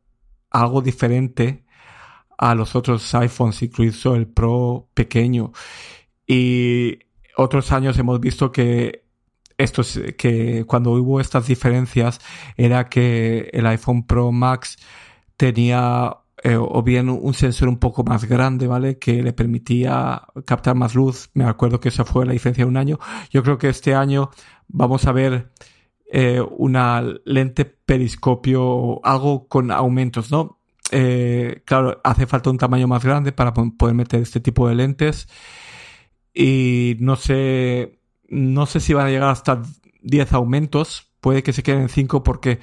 algo 0.50 0.80
diferente 0.80 1.64
a 2.38 2.54
los 2.54 2.74
otros 2.74 3.14
iPhones, 3.14 3.62
incluso 3.62 4.14
el 4.14 4.26
Pro 4.26 4.88
pequeño. 4.94 5.52
Y 6.26 6.98
otros 7.36 7.72
años 7.72 7.98
hemos 7.98 8.20
visto 8.20 8.50
que 8.52 9.01
estos, 9.62 10.00
que 10.18 10.64
cuando 10.66 10.92
hubo 10.92 11.20
estas 11.20 11.46
diferencias 11.46 12.20
era 12.56 12.88
que 12.88 13.50
el 13.52 13.66
iPhone 13.66 14.06
Pro 14.06 14.32
Max 14.32 14.76
tenía 15.36 16.16
eh, 16.44 16.56
o 16.56 16.82
bien 16.82 17.08
un 17.08 17.34
sensor 17.34 17.68
un 17.68 17.78
poco 17.78 18.02
más 18.02 18.24
grande, 18.24 18.66
¿vale? 18.66 18.98
Que 18.98 19.22
le 19.22 19.32
permitía 19.32 20.22
captar 20.44 20.74
más 20.74 20.94
luz. 20.94 21.30
Me 21.34 21.44
acuerdo 21.44 21.78
que 21.78 21.88
esa 21.88 22.04
fue 22.04 22.26
la 22.26 22.32
diferencia 22.32 22.64
de 22.64 22.68
un 22.70 22.76
año. 22.76 22.98
Yo 23.30 23.44
creo 23.44 23.58
que 23.58 23.68
este 23.68 23.94
año 23.94 24.30
vamos 24.66 25.06
a 25.06 25.12
ver 25.12 25.52
eh, 26.10 26.40
una 26.58 27.02
lente 27.24 27.64
periscopio, 27.64 29.04
algo 29.04 29.46
con 29.46 29.70
aumentos, 29.70 30.32
¿no? 30.32 30.58
Eh, 30.90 31.62
claro, 31.64 32.00
hace 32.02 32.26
falta 32.26 32.50
un 32.50 32.58
tamaño 32.58 32.88
más 32.88 33.04
grande 33.04 33.32
para 33.32 33.54
poder 33.54 33.94
meter 33.94 34.20
este 34.20 34.40
tipo 34.40 34.68
de 34.68 34.74
lentes. 34.74 35.28
Y 36.34 36.96
no 37.00 37.16
sé, 37.16 38.00
no 38.32 38.64
sé 38.64 38.80
si 38.80 38.94
van 38.94 39.06
a 39.06 39.10
llegar 39.10 39.28
hasta 39.28 39.62
10 40.00 40.32
aumentos. 40.32 41.12
Puede 41.20 41.42
que 41.42 41.52
se 41.52 41.62
queden 41.62 41.88
5 41.88 42.24
porque 42.24 42.60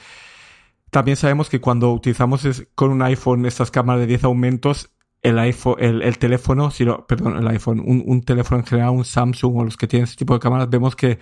también 0.90 1.16
sabemos 1.16 1.50
que 1.50 1.62
cuando 1.62 1.94
utilizamos 1.94 2.66
con 2.76 2.92
un 2.92 3.02
iPhone 3.04 3.46
estas 3.46 3.70
cámaras 3.70 4.02
de 4.02 4.08
10 4.08 4.24
aumentos, 4.26 4.90
el 5.22 5.38
iPhone, 5.38 5.76
el, 5.80 6.18
teléfono, 6.18 6.72
si 6.72 6.86
perdón, 7.08 7.38
el 7.38 7.48
iPhone, 7.48 7.84
un, 7.86 8.22
teléfono 8.24 8.62
en 8.62 8.66
general, 8.66 8.90
un 8.92 9.06
Samsung 9.06 9.58
o 9.58 9.64
los 9.64 9.78
que 9.78 9.88
tienen 9.88 10.06
este 10.06 10.18
tipo 10.18 10.34
de 10.34 10.40
cámaras, 10.40 10.70
vemos 10.70 10.96
que 10.96 11.20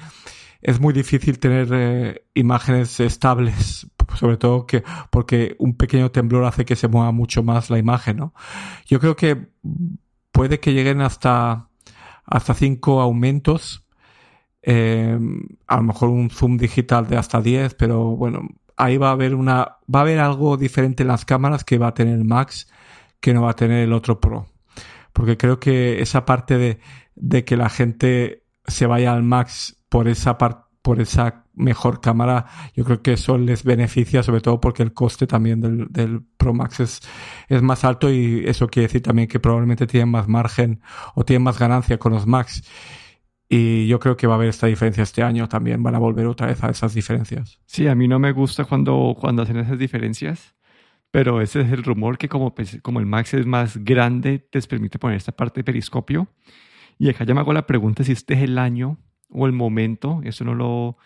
es 0.62 0.80
muy 0.80 0.94
difícil 0.94 1.39
tener 1.39 1.68
eh, 1.72 2.25
imágenes 2.34 3.00
estables, 3.01 3.88
sobre 4.16 4.38
todo 4.38 4.66
que 4.66 4.84
porque 5.10 5.56
un 5.60 5.75
pequeño 5.75 6.10
temblor 6.12 6.46
hace 6.46 6.63
que 6.63 6.75
se 6.75 6.88
mueva 6.88 7.12
mucho 7.12 7.44
más 7.44 7.70
la 7.70 7.80
imagen, 7.80 8.18
¿no? 8.18 8.34
Yo 8.86 9.00
creo 9.00 9.16
que 9.16 9.50
puede 10.32 10.60
que 10.60 10.74
lleguen 10.74 11.01
hasta 11.01 11.68
hasta 12.25 12.54
cinco 12.54 13.01
aumentos, 13.01 13.87
eh, 14.62 15.18
a 15.68 15.78
lo 15.78 15.84
mejor 15.84 16.10
un 16.10 16.30
zoom 16.30 16.58
digital 16.58 17.08
de 17.08 17.18
hasta 17.18 17.42
10, 17.42 17.76
pero 17.76 18.16
bueno, 18.16 18.48
ahí 18.76 18.98
va 18.98 19.10
a 19.10 19.14
haber 19.14 19.36
una, 19.36 19.78
va 19.94 20.00
a 20.00 20.02
haber 20.02 20.20
algo 20.20 20.58
diferente 20.58 21.04
en 21.04 21.10
las 21.10 21.26
cámaras 21.26 21.64
que 21.64 21.78
va 21.78 21.88
a 21.88 21.94
tener 21.94 22.16
el 22.16 22.26
Max 22.26 22.72
que 23.20 23.34
no 23.34 23.44
va 23.44 23.52
a 23.52 23.56
tener 23.56 23.84
el 23.84 23.94
otro 23.94 24.20
Pro. 24.20 24.48
Porque 25.14 25.38
creo 25.38 25.60
que 25.60 26.02
esa 26.02 26.26
parte 26.26 26.58
de, 26.58 26.80
de 27.16 27.44
que 27.44 27.58
la 27.58 27.70
gente 27.70 28.44
se 28.66 28.86
vaya 28.86 29.14
al 29.14 29.24
Max 29.24 29.84
por 29.90 30.08
esa 30.08 30.38
parte 30.38 30.68
por 30.88 31.02
esa 31.02 31.44
mejor 31.54 32.00
cámara, 32.00 32.46
yo 32.74 32.86
creo 32.86 33.02
que 33.02 33.12
eso 33.12 33.38
les 33.38 33.66
beneficia, 33.66 34.24
sobre 34.24 34.40
todo 34.40 34.62
porque 34.62 34.84
el 34.84 34.94
coste 34.94 35.28
también 35.28 35.60
del, 35.60 35.88
del, 35.90 36.22
Pro 36.38 36.54
Max 36.54 36.80
es, 36.80 37.02
es 37.50 37.62
más 37.62 37.84
alto 37.84 38.10
y 38.10 38.46
eso 38.48 38.70
quiere 38.70 38.88
decir 38.88 39.02
también 39.02 39.28
que 39.28 39.42
probablemente 39.42 39.86
tienen 39.86 40.08
más 40.08 40.30
margen 40.30 40.80
o 41.14 41.26
tienen 41.26 41.44
más 41.44 41.60
ganancia 41.60 41.98
con 41.98 42.14
los 42.14 42.26
Max. 42.26 42.64
Y 43.50 43.88
yo 43.88 44.00
creo 44.00 44.18
que 44.18 44.27
va 44.27 44.34
a 44.34 44.38
haber 44.38 44.50
esta 44.50 44.68
diferencia 44.68 45.04
este 45.04 45.24
año 45.24 45.48
también. 45.48 45.82
Van 45.82 45.96
a 45.96 46.00
volver 46.00 46.25
otra 46.25 46.48
vez 46.48 46.62
a 46.63 46.70
esas 46.70 46.94
diferencias. 46.94 47.60
Sí, 47.66 47.88
a 47.88 47.96
mí 47.96 48.08
no 48.08 48.20
me 48.20 48.34
gusta 48.34 48.66
cuando, 48.66 49.16
cuando 49.18 49.44
hacen 49.44 49.58
esas 49.58 49.80
diferencias. 49.80 50.56
Pero 51.12 51.42
ese 51.42 51.62
es 51.62 51.72
el 51.72 51.84
rumor 51.84 52.18
que 52.18 52.27
como, 52.27 52.54
pues, 52.54 52.80
como 52.82 53.00
el 53.00 53.06
Max 53.06 53.34
es 53.34 53.46
más 53.46 53.77
grande, 53.77 54.48
les 54.51 54.68
permite 54.68 55.00
poner 55.00 55.18
esta 55.18 55.32
parte 55.32 55.62
de 55.62 55.63
periscopio. 55.63 56.27
Y 57.00 57.10
acá 57.10 57.24
ya 57.24 57.34
me 57.34 57.39
hago 57.39 57.54
la 57.54 57.66
pregunta 57.66 58.04
si 58.04 58.12
este 58.12 58.34
es 58.34 58.42
el 58.42 58.58
año 58.58 58.98
o 59.30 59.46
el 59.46 59.54
momento. 59.54 60.20
Eso 60.25 60.44
no 60.44 60.54
lo, 60.54 60.98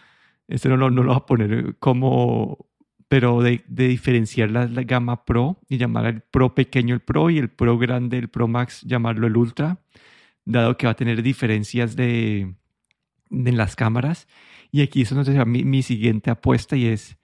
esto 0.47 0.69
no 0.69 0.77
lo, 0.77 0.89
no 0.89 1.03
lo 1.03 1.11
va 1.11 1.17
a 1.17 1.25
poner 1.25 1.75
como... 1.79 2.69
Pero 3.07 3.41
de, 3.41 3.61
de 3.67 3.89
diferenciar 3.89 4.51
la, 4.51 4.67
la, 4.67 4.83
gama 4.83 5.25
Pro 5.25 5.59
y 5.67 5.77
llamar 5.77 6.05
al 6.05 6.21
Pro 6.21 6.55
pequeño 6.55 6.95
el 6.95 7.01
Pro 7.01 7.29
y 7.29 7.39
el 7.39 7.49
Pro 7.49 7.77
grande, 7.77 8.17
el 8.17 8.29
Pro 8.29 8.47
Max, 8.47 8.83
llamarlo 8.83 9.27
el 9.27 9.35
Ultra 9.35 9.81
dado 10.45 10.77
que 10.77 10.87
va 10.87 10.91
a 10.91 10.95
tener 10.95 11.21
diferencias 11.21 11.95
de, 11.95 12.55
en 13.29 13.57
las 13.57 13.75
cámaras. 13.75 14.27
Y 14.71 14.81
aquí 14.81 15.01
es 15.01 15.09
donde 15.09 15.45
mi, 15.45 15.63
mi 15.63 15.83
siguiente 15.83 16.29
apuesta 16.29 16.75
y 16.75 16.87
es 16.87 17.17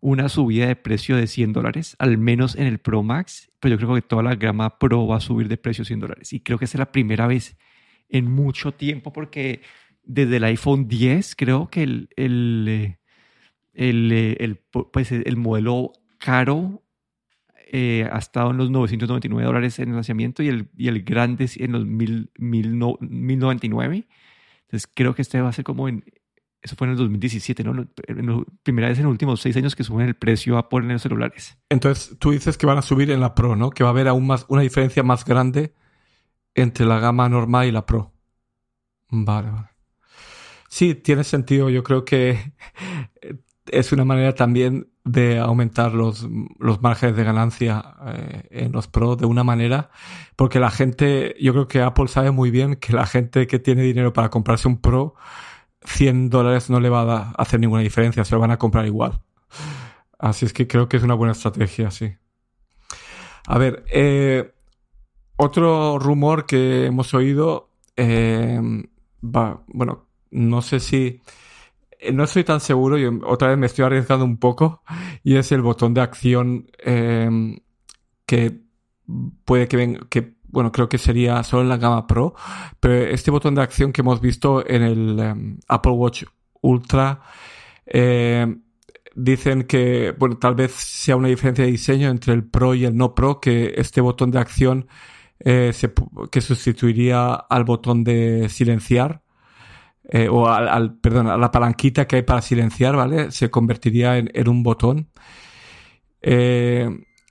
una 0.00 0.28
subida 0.28 0.66
de 0.66 0.76
precio 0.76 1.16
de 1.16 1.26
100 1.26 1.52
dólares, 1.52 1.96
al 1.98 2.18
menos 2.18 2.54
en 2.54 2.66
el 2.66 2.78
Pro 2.78 3.02
Max, 3.02 3.50
pero 3.60 3.76
yo 3.76 3.86
creo 3.86 3.94
que 3.96 4.02
toda 4.02 4.22
la 4.22 4.34
gama 4.36 4.78
Pro 4.78 5.06
va 5.06 5.16
a 5.16 5.20
subir 5.20 5.48
de 5.48 5.56
precio 5.56 5.84
100 5.84 6.00
dólares. 6.00 6.32
Y 6.32 6.40
creo 6.40 6.58
que 6.58 6.66
es 6.66 6.74
la 6.74 6.92
primera 6.92 7.26
vez 7.26 7.56
en 8.08 8.30
mucho 8.30 8.72
tiempo 8.72 9.12
porque 9.12 9.62
desde 10.04 10.36
el 10.36 10.44
iPhone 10.44 10.86
10 10.86 11.34
creo 11.34 11.68
que 11.68 11.82
el, 11.82 12.08
el, 12.16 12.66
eh, 12.68 12.98
el, 13.74 14.12
eh, 14.12 14.36
el, 14.40 14.56
pues 14.56 15.10
el 15.12 15.36
modelo 15.36 15.92
caro 16.18 16.85
eh, 17.66 18.08
ha 18.10 18.18
estado 18.18 18.52
en 18.52 18.58
los 18.58 18.70
999 18.70 19.44
dólares 19.44 19.78
en 19.80 19.88
el 19.88 19.96
lanzamiento 19.96 20.42
y 20.42 20.48
el, 20.48 20.68
y 20.76 20.86
el 20.88 21.02
grande 21.02 21.50
en 21.56 21.72
los 21.72 21.84
1000, 21.84 22.30
1099. 22.38 24.06
Entonces 24.62 24.90
creo 24.94 25.14
que 25.14 25.22
este 25.22 25.40
va 25.40 25.48
a 25.48 25.52
ser 25.52 25.64
como 25.64 25.88
en, 25.88 26.04
eso 26.62 26.76
fue 26.76 26.86
en 26.86 26.92
el 26.92 26.96
2017, 26.96 27.64
¿no? 27.64 27.86
primera 28.62 28.88
vez 28.88 28.98
en 28.98 29.04
los 29.04 29.10
últimos 29.12 29.40
seis 29.40 29.56
años 29.56 29.74
que 29.74 29.84
suben 29.84 30.06
el 30.06 30.14
precio 30.14 30.58
a 30.58 30.68
poner 30.68 30.92
los 30.92 31.02
celulares. 31.02 31.58
Entonces 31.68 32.16
tú 32.18 32.30
dices 32.30 32.56
que 32.56 32.66
van 32.66 32.78
a 32.78 32.82
subir 32.82 33.10
en 33.10 33.20
la 33.20 33.34
Pro, 33.34 33.56
¿no? 33.56 33.70
Que 33.70 33.84
va 33.84 33.90
a 33.90 33.92
haber 33.92 34.08
aún 34.08 34.26
más, 34.26 34.46
una 34.48 34.62
diferencia 34.62 35.02
más 35.02 35.24
grande 35.24 35.74
entre 36.54 36.86
la 36.86 36.98
gama 36.98 37.28
normal 37.28 37.66
y 37.66 37.72
la 37.72 37.84
Pro. 37.84 38.12
Vale, 39.10 39.50
vale. 39.50 39.68
Sí, 40.68 40.94
tiene 40.94 41.24
sentido. 41.24 41.70
Yo 41.70 41.82
creo 41.82 42.04
que 42.04 42.52
es 43.70 43.92
una 43.92 44.04
manera 44.04 44.34
también 44.34 44.88
de 45.04 45.38
aumentar 45.38 45.92
los, 45.92 46.26
los 46.58 46.82
márgenes 46.82 47.16
de 47.16 47.24
ganancia 47.24 47.94
eh, 48.06 48.48
en 48.50 48.72
los 48.72 48.88
Pro 48.88 49.16
de 49.16 49.26
una 49.26 49.44
manera, 49.44 49.90
porque 50.34 50.60
la 50.60 50.70
gente, 50.70 51.34
yo 51.40 51.52
creo 51.52 51.68
que 51.68 51.82
Apple 51.82 52.08
sabe 52.08 52.30
muy 52.30 52.50
bien 52.50 52.76
que 52.76 52.92
la 52.92 53.06
gente 53.06 53.46
que 53.46 53.58
tiene 53.58 53.82
dinero 53.82 54.12
para 54.12 54.30
comprarse 54.30 54.68
un 54.68 54.80
Pro, 54.80 55.14
100 55.84 56.30
dólares 56.30 56.70
no 56.70 56.80
le 56.80 56.88
va 56.88 57.02
a 57.02 57.30
hacer 57.38 57.60
ninguna 57.60 57.82
diferencia, 57.82 58.24
se 58.24 58.34
lo 58.34 58.40
van 58.40 58.50
a 58.50 58.58
comprar 58.58 58.86
igual. 58.86 59.20
Así 60.18 60.46
es 60.46 60.52
que 60.52 60.66
creo 60.66 60.88
que 60.88 60.96
es 60.96 61.02
una 61.02 61.14
buena 61.14 61.32
estrategia, 61.32 61.90
sí. 61.90 62.14
A 63.46 63.58
ver, 63.58 63.84
eh, 63.92 64.52
otro 65.36 65.98
rumor 65.98 66.46
que 66.46 66.86
hemos 66.86 67.14
oído, 67.14 67.70
eh, 67.96 68.60
va, 69.22 69.62
bueno, 69.68 70.06
no 70.30 70.62
sé 70.62 70.80
si 70.80 71.20
no 72.12 72.24
estoy 72.24 72.44
tan 72.44 72.60
seguro, 72.60 72.98
yo 72.98 73.10
otra 73.24 73.48
vez 73.48 73.58
me 73.58 73.66
estoy 73.66 73.84
arriesgando 73.84 74.24
un 74.24 74.38
poco, 74.38 74.82
y 75.22 75.36
es 75.36 75.52
el 75.52 75.62
botón 75.62 75.94
de 75.94 76.00
acción 76.00 76.66
em, 76.78 77.58
que 78.26 78.60
puede 79.44 79.68
que 79.68 79.76
venga, 79.76 80.00
que 80.08 80.36
bueno, 80.48 80.72
creo 80.72 80.88
que 80.88 80.98
sería 80.98 81.42
solo 81.42 81.62
en 81.62 81.68
la 81.68 81.76
gama 81.76 82.06
Pro, 82.06 82.34
pero 82.80 82.94
este 82.94 83.30
botón 83.30 83.54
de 83.54 83.62
acción 83.62 83.92
que 83.92 84.00
hemos 84.02 84.20
visto 84.20 84.66
en 84.66 84.82
el 84.82 85.18
em, 85.18 85.58
Apple 85.68 85.92
Watch 85.92 86.24
Ultra, 86.62 87.20
em, 87.86 88.62
dicen 89.14 89.64
que, 89.64 90.14
bueno, 90.18 90.38
tal 90.38 90.54
vez 90.54 90.72
sea 90.72 91.16
una 91.16 91.28
diferencia 91.28 91.64
de 91.64 91.70
diseño 91.70 92.10
entre 92.10 92.34
el 92.34 92.44
Pro 92.44 92.74
y 92.74 92.84
el 92.84 92.96
no 92.96 93.14
Pro, 93.14 93.40
que 93.40 93.74
este 93.76 94.00
botón 94.00 94.30
de 94.30 94.38
acción 94.38 94.88
eh, 95.40 95.72
se, 95.74 95.92
que 96.30 96.40
sustituiría 96.40 97.34
al 97.34 97.64
botón 97.64 98.04
de 98.04 98.48
silenciar 98.48 99.22
eh, 100.08 100.28
o 100.28 100.48
al, 100.48 100.98
perdón, 100.98 101.28
a 101.28 101.36
la 101.36 101.50
palanquita 101.50 102.06
que 102.06 102.16
hay 102.16 102.22
para 102.22 102.42
silenciar, 102.42 102.96
¿vale? 102.96 103.30
Se 103.32 103.50
convertiría 103.50 104.18
en, 104.18 104.48
un 104.48 104.62
botón. 104.62 105.08
Eh, 106.22 106.88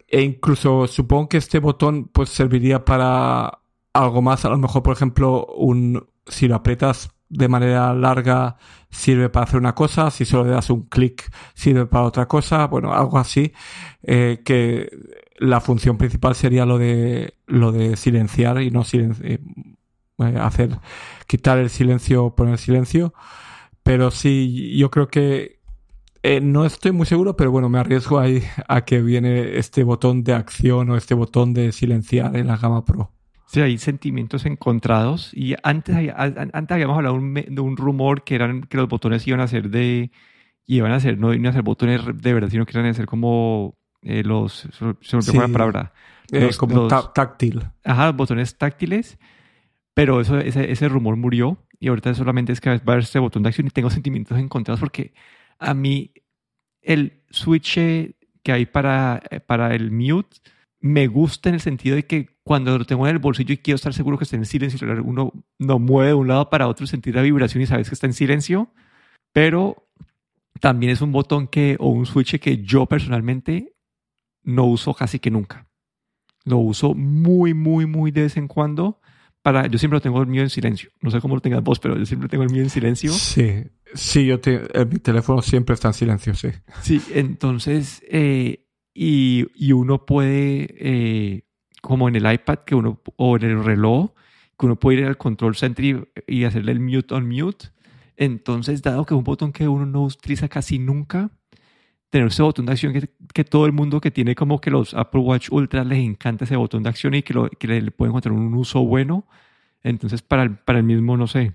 e 0.07 0.21
incluso 0.21 0.87
supongo 0.87 1.29
que 1.29 1.37
este 1.37 1.59
botón 1.59 2.09
pues 2.09 2.29
serviría 2.29 2.85
para 2.85 3.59
algo 3.93 4.21
más. 4.21 4.45
A 4.45 4.49
lo 4.49 4.57
mejor, 4.57 4.83
por 4.83 4.93
ejemplo, 4.93 5.45
un, 5.57 6.07
si 6.27 6.47
lo 6.47 6.55
aprietas 6.55 7.11
de 7.29 7.47
manera 7.47 7.93
larga 7.93 8.57
sirve 8.89 9.29
para 9.29 9.45
hacer 9.45 9.59
una 9.59 9.75
cosa, 9.75 10.11
si 10.11 10.25
solo 10.25 10.45
le 10.45 10.51
das 10.51 10.69
un 10.69 10.83
clic 10.83 11.31
sirve 11.53 11.85
para 11.85 12.05
otra 12.05 12.27
cosa, 12.27 12.67
bueno, 12.67 12.93
algo 12.93 13.17
así, 13.17 13.51
eh, 14.03 14.41
que 14.45 14.89
la 15.37 15.59
función 15.59 15.97
principal 15.97 16.35
sería 16.35 16.65
lo 16.65 16.77
de 16.77 17.35
lo 17.47 17.71
de 17.71 17.97
silenciar 17.97 18.61
y 18.61 18.71
no 18.71 18.83
silenciar 18.83 19.39
hacer, 20.17 20.77
quitar 21.27 21.57
el 21.57 21.69
silencio, 21.69 22.35
poner 22.35 22.57
silencio. 22.57 23.13
Pero 23.83 24.11
sí, 24.11 24.75
yo 24.77 24.89
creo 24.89 25.07
que 25.07 25.59
eh, 26.27 26.41
no 26.41 26.65
estoy 26.65 26.91
muy 26.91 27.05
seguro, 27.05 27.35
pero 27.35 27.51
bueno, 27.51 27.69
me 27.69 27.77
arriesgo 27.77 28.17
ahí 28.17 28.41
a 28.67 28.81
que 28.81 28.99
viene 28.99 29.59
este 29.59 29.83
botón 29.83 30.23
de 30.23 30.33
acción 30.33 30.89
o 30.89 30.97
este 30.97 31.13
botón 31.13 31.53
de 31.53 31.71
silenciar 31.71 32.35
en 32.35 32.47
la 32.47 32.57
gama 32.57 32.83
Pro. 32.83 33.11
Sí, 33.45 33.61
hay 33.61 33.77
sentimientos 33.77 34.47
encontrados. 34.47 35.31
Y 35.35 35.53
antes, 35.61 35.95
antes 36.17 36.71
habíamos 36.71 36.97
hablado 36.97 37.19
de 37.21 37.61
un 37.61 37.77
rumor 37.77 38.23
que 38.23 38.33
eran 38.33 38.63
que 38.63 38.75
los 38.75 38.89
botones 38.89 39.27
iban 39.27 39.39
a 39.39 39.47
ser 39.47 39.69
de. 39.69 40.09
iban 40.65 40.91
a 40.91 40.99
ser, 40.99 41.19
no 41.19 41.31
iban 41.31 41.45
a 41.45 41.53
ser 41.53 41.61
botones 41.61 42.01
de 42.05 42.33
verdad, 42.33 42.49
sino 42.49 42.65
que 42.65 42.75
iban 42.75 42.89
a 42.89 42.93
ser 42.95 43.05
como 43.05 43.77
eh, 44.01 44.23
los. 44.23 44.67
Se 45.01 45.15
me 45.15 45.39
la 45.39 45.47
palabra. 45.47 45.93
como 46.57 46.87
táctil. 46.87 47.61
Ajá, 47.83 48.11
botones 48.13 48.57
táctiles. 48.57 49.19
Pero 49.95 50.21
eso, 50.21 50.37
ese, 50.37 50.71
ese 50.71 50.89
rumor 50.89 51.15
murió 51.15 51.57
y 51.79 51.87
ahorita 51.87 52.13
solamente 52.13 52.53
es 52.53 52.61
que 52.61 52.69
va 52.69 52.75
a 52.75 52.79
haber 52.79 52.99
este 52.99 53.17
botón 53.19 53.43
de 53.43 53.49
acción 53.49 53.67
y 53.67 53.71
tengo 53.71 53.89
sentimientos 53.89 54.37
encontrados 54.37 54.79
porque 54.79 55.13
A 55.57 55.73
mí, 55.73 56.13
el 56.81 57.23
switch 57.31 57.75
que 58.43 58.51
hay 58.51 58.67
para, 58.67 59.23
para 59.47 59.73
el 59.73 59.91
mute 59.91 60.37
me 60.79 61.07
gusta 61.07 61.49
en 61.49 61.55
el 61.55 61.61
sentido 61.61 61.95
de 61.95 62.05
que 62.05 62.37
cuando 62.43 62.77
lo 62.77 62.85
tengo 62.85 63.07
en 63.07 63.15
el 63.15 63.19
bolsillo 63.19 63.53
y 63.53 63.57
quiero 63.57 63.75
estar 63.75 63.93
seguro 63.93 64.19
que 64.19 64.25
esté 64.25 64.35
en 64.35 64.45
silencio, 64.45 64.87
uno 65.03 65.33
no 65.57 65.79
mueve 65.79 66.09
de 66.09 66.13
un 66.13 66.27
lado 66.27 66.49
para 66.51 66.67
otro, 66.67 66.85
sentir 66.85 67.15
la 67.15 67.23
vibración 67.23 67.63
y 67.63 67.65
sabes 67.65 67.89
que 67.89 67.95
está 67.95 68.05
en 68.05 68.13
silencio, 68.13 68.69
pero 69.33 69.87
también 70.59 70.91
es 70.91 71.01
un 71.01 71.11
botón 71.11 71.47
que 71.47 71.75
o 71.79 71.89
un 71.89 72.05
switch 72.05 72.39
que 72.39 72.63
yo 72.63 72.85
personalmente 72.85 73.73
no 74.43 74.65
uso 74.65 74.93
casi 74.93 75.17
que 75.19 75.31
nunca. 75.31 75.67
Lo 76.43 76.57
uso 76.59 76.93
muy, 76.93 77.55
muy, 77.55 77.87
muy 77.87 78.11
de 78.11 78.21
vez 78.23 78.37
en 78.37 78.47
cuando. 78.47 79.01
Para, 79.45 79.67
yo 79.67 79.77
siempre 79.77 79.97
lo 79.97 80.01
tengo 80.01 80.19
el 80.23 80.27
mío 80.27 80.41
en 80.41 80.49
silencio. 80.49 80.89
No 81.01 81.11
sé 81.11 81.21
cómo 81.21 81.35
lo 81.35 81.39
tengas 81.39 81.61
vos, 81.61 81.77
pero 81.77 81.95
yo 81.99 82.05
siempre 82.07 82.27
tengo 82.27 82.43
el 82.43 82.49
mío 82.49 82.63
en 82.63 82.71
silencio. 82.71 83.11
Sí, 83.11 83.65
sí, 83.93 84.25
yo 84.25 84.39
te, 84.39 84.59
mi 84.89 84.97
teléfono 84.97 85.43
siempre 85.43 85.75
está 85.75 85.89
en 85.89 85.93
silencio, 85.93 86.33
sí. 86.33 86.47
Sí, 86.81 86.99
entonces, 87.13 88.01
eh, 88.09 88.65
y, 88.91 89.45
y, 89.53 89.71
uno 89.71 90.03
puede 90.03 90.73
eh, 90.79 91.43
como 91.79 92.09
en 92.09 92.15
el 92.15 92.33
iPad 92.33 92.61
que 92.65 92.73
uno, 92.73 92.99
o 93.17 93.35
en 93.35 93.43
el 93.43 93.63
reloj, 93.63 94.13
que 94.57 94.65
uno 94.65 94.77
puede 94.77 95.01
ir 95.01 95.05
al 95.05 95.17
control 95.17 95.55
center 95.55 96.09
y, 96.25 96.43
hacerle 96.45 96.71
el 96.71 96.79
mute 96.79 97.13
on 97.13 97.29
mute. 97.29 97.67
Entonces, 98.17 98.81
dado 98.81 99.05
que 99.05 99.13
es 99.13 99.17
un 99.19 99.25
botón 99.25 99.51
que 99.51 99.67
uno 99.67 99.85
no 99.85 100.05
utiliza 100.05 100.47
casi 100.47 100.79
nunca, 100.79 101.29
tener 102.09 102.27
ese 102.27 102.43
botón 102.43 102.65
de 102.65 102.71
acción 102.73 102.93
que, 103.33 103.43
todo 103.43 103.65
el 103.65 103.73
mundo 103.73 103.99
que 103.99 104.11
tiene 104.11 104.35
como 104.35 104.61
que 104.61 104.71
los 104.71 104.93
Apple 104.93 105.21
Watch 105.21 105.49
Ultra 105.51 105.83
les 105.83 105.99
encanta 105.99 106.45
ese 106.45 106.55
botón 106.55 106.83
de 106.83 106.89
acción 106.89 107.13
y 107.13 107.23
que, 107.23 107.33
lo, 107.33 107.49
que 107.49 107.67
le, 107.67 107.91
pueden 107.91 108.11
encontrar 108.11 108.33
un 108.33 108.53
uso 108.53 108.85
bueno. 108.85 109.27
Entonces, 109.83 110.21
para 110.21 110.43
el, 110.43 110.57
para 110.57 110.79
el 110.79 110.85
mismo, 110.85 111.17
no 111.17 111.27
sé, 111.27 111.53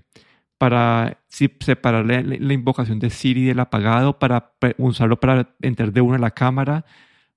para 0.57 1.17
separar 1.27 2.05
la, 2.05 2.21
la, 2.21 2.53
invocación 2.53 2.99
de 2.99 3.09
Siri 3.09 3.45
del 3.45 3.59
apagado, 3.59 4.19
para 4.19 4.53
usarlo 4.77 5.19
para 5.19 5.55
entrar 5.61 5.91
de 5.91 6.01
una 6.01 6.17
a 6.17 6.19
la 6.19 6.31
cámara, 6.31 6.85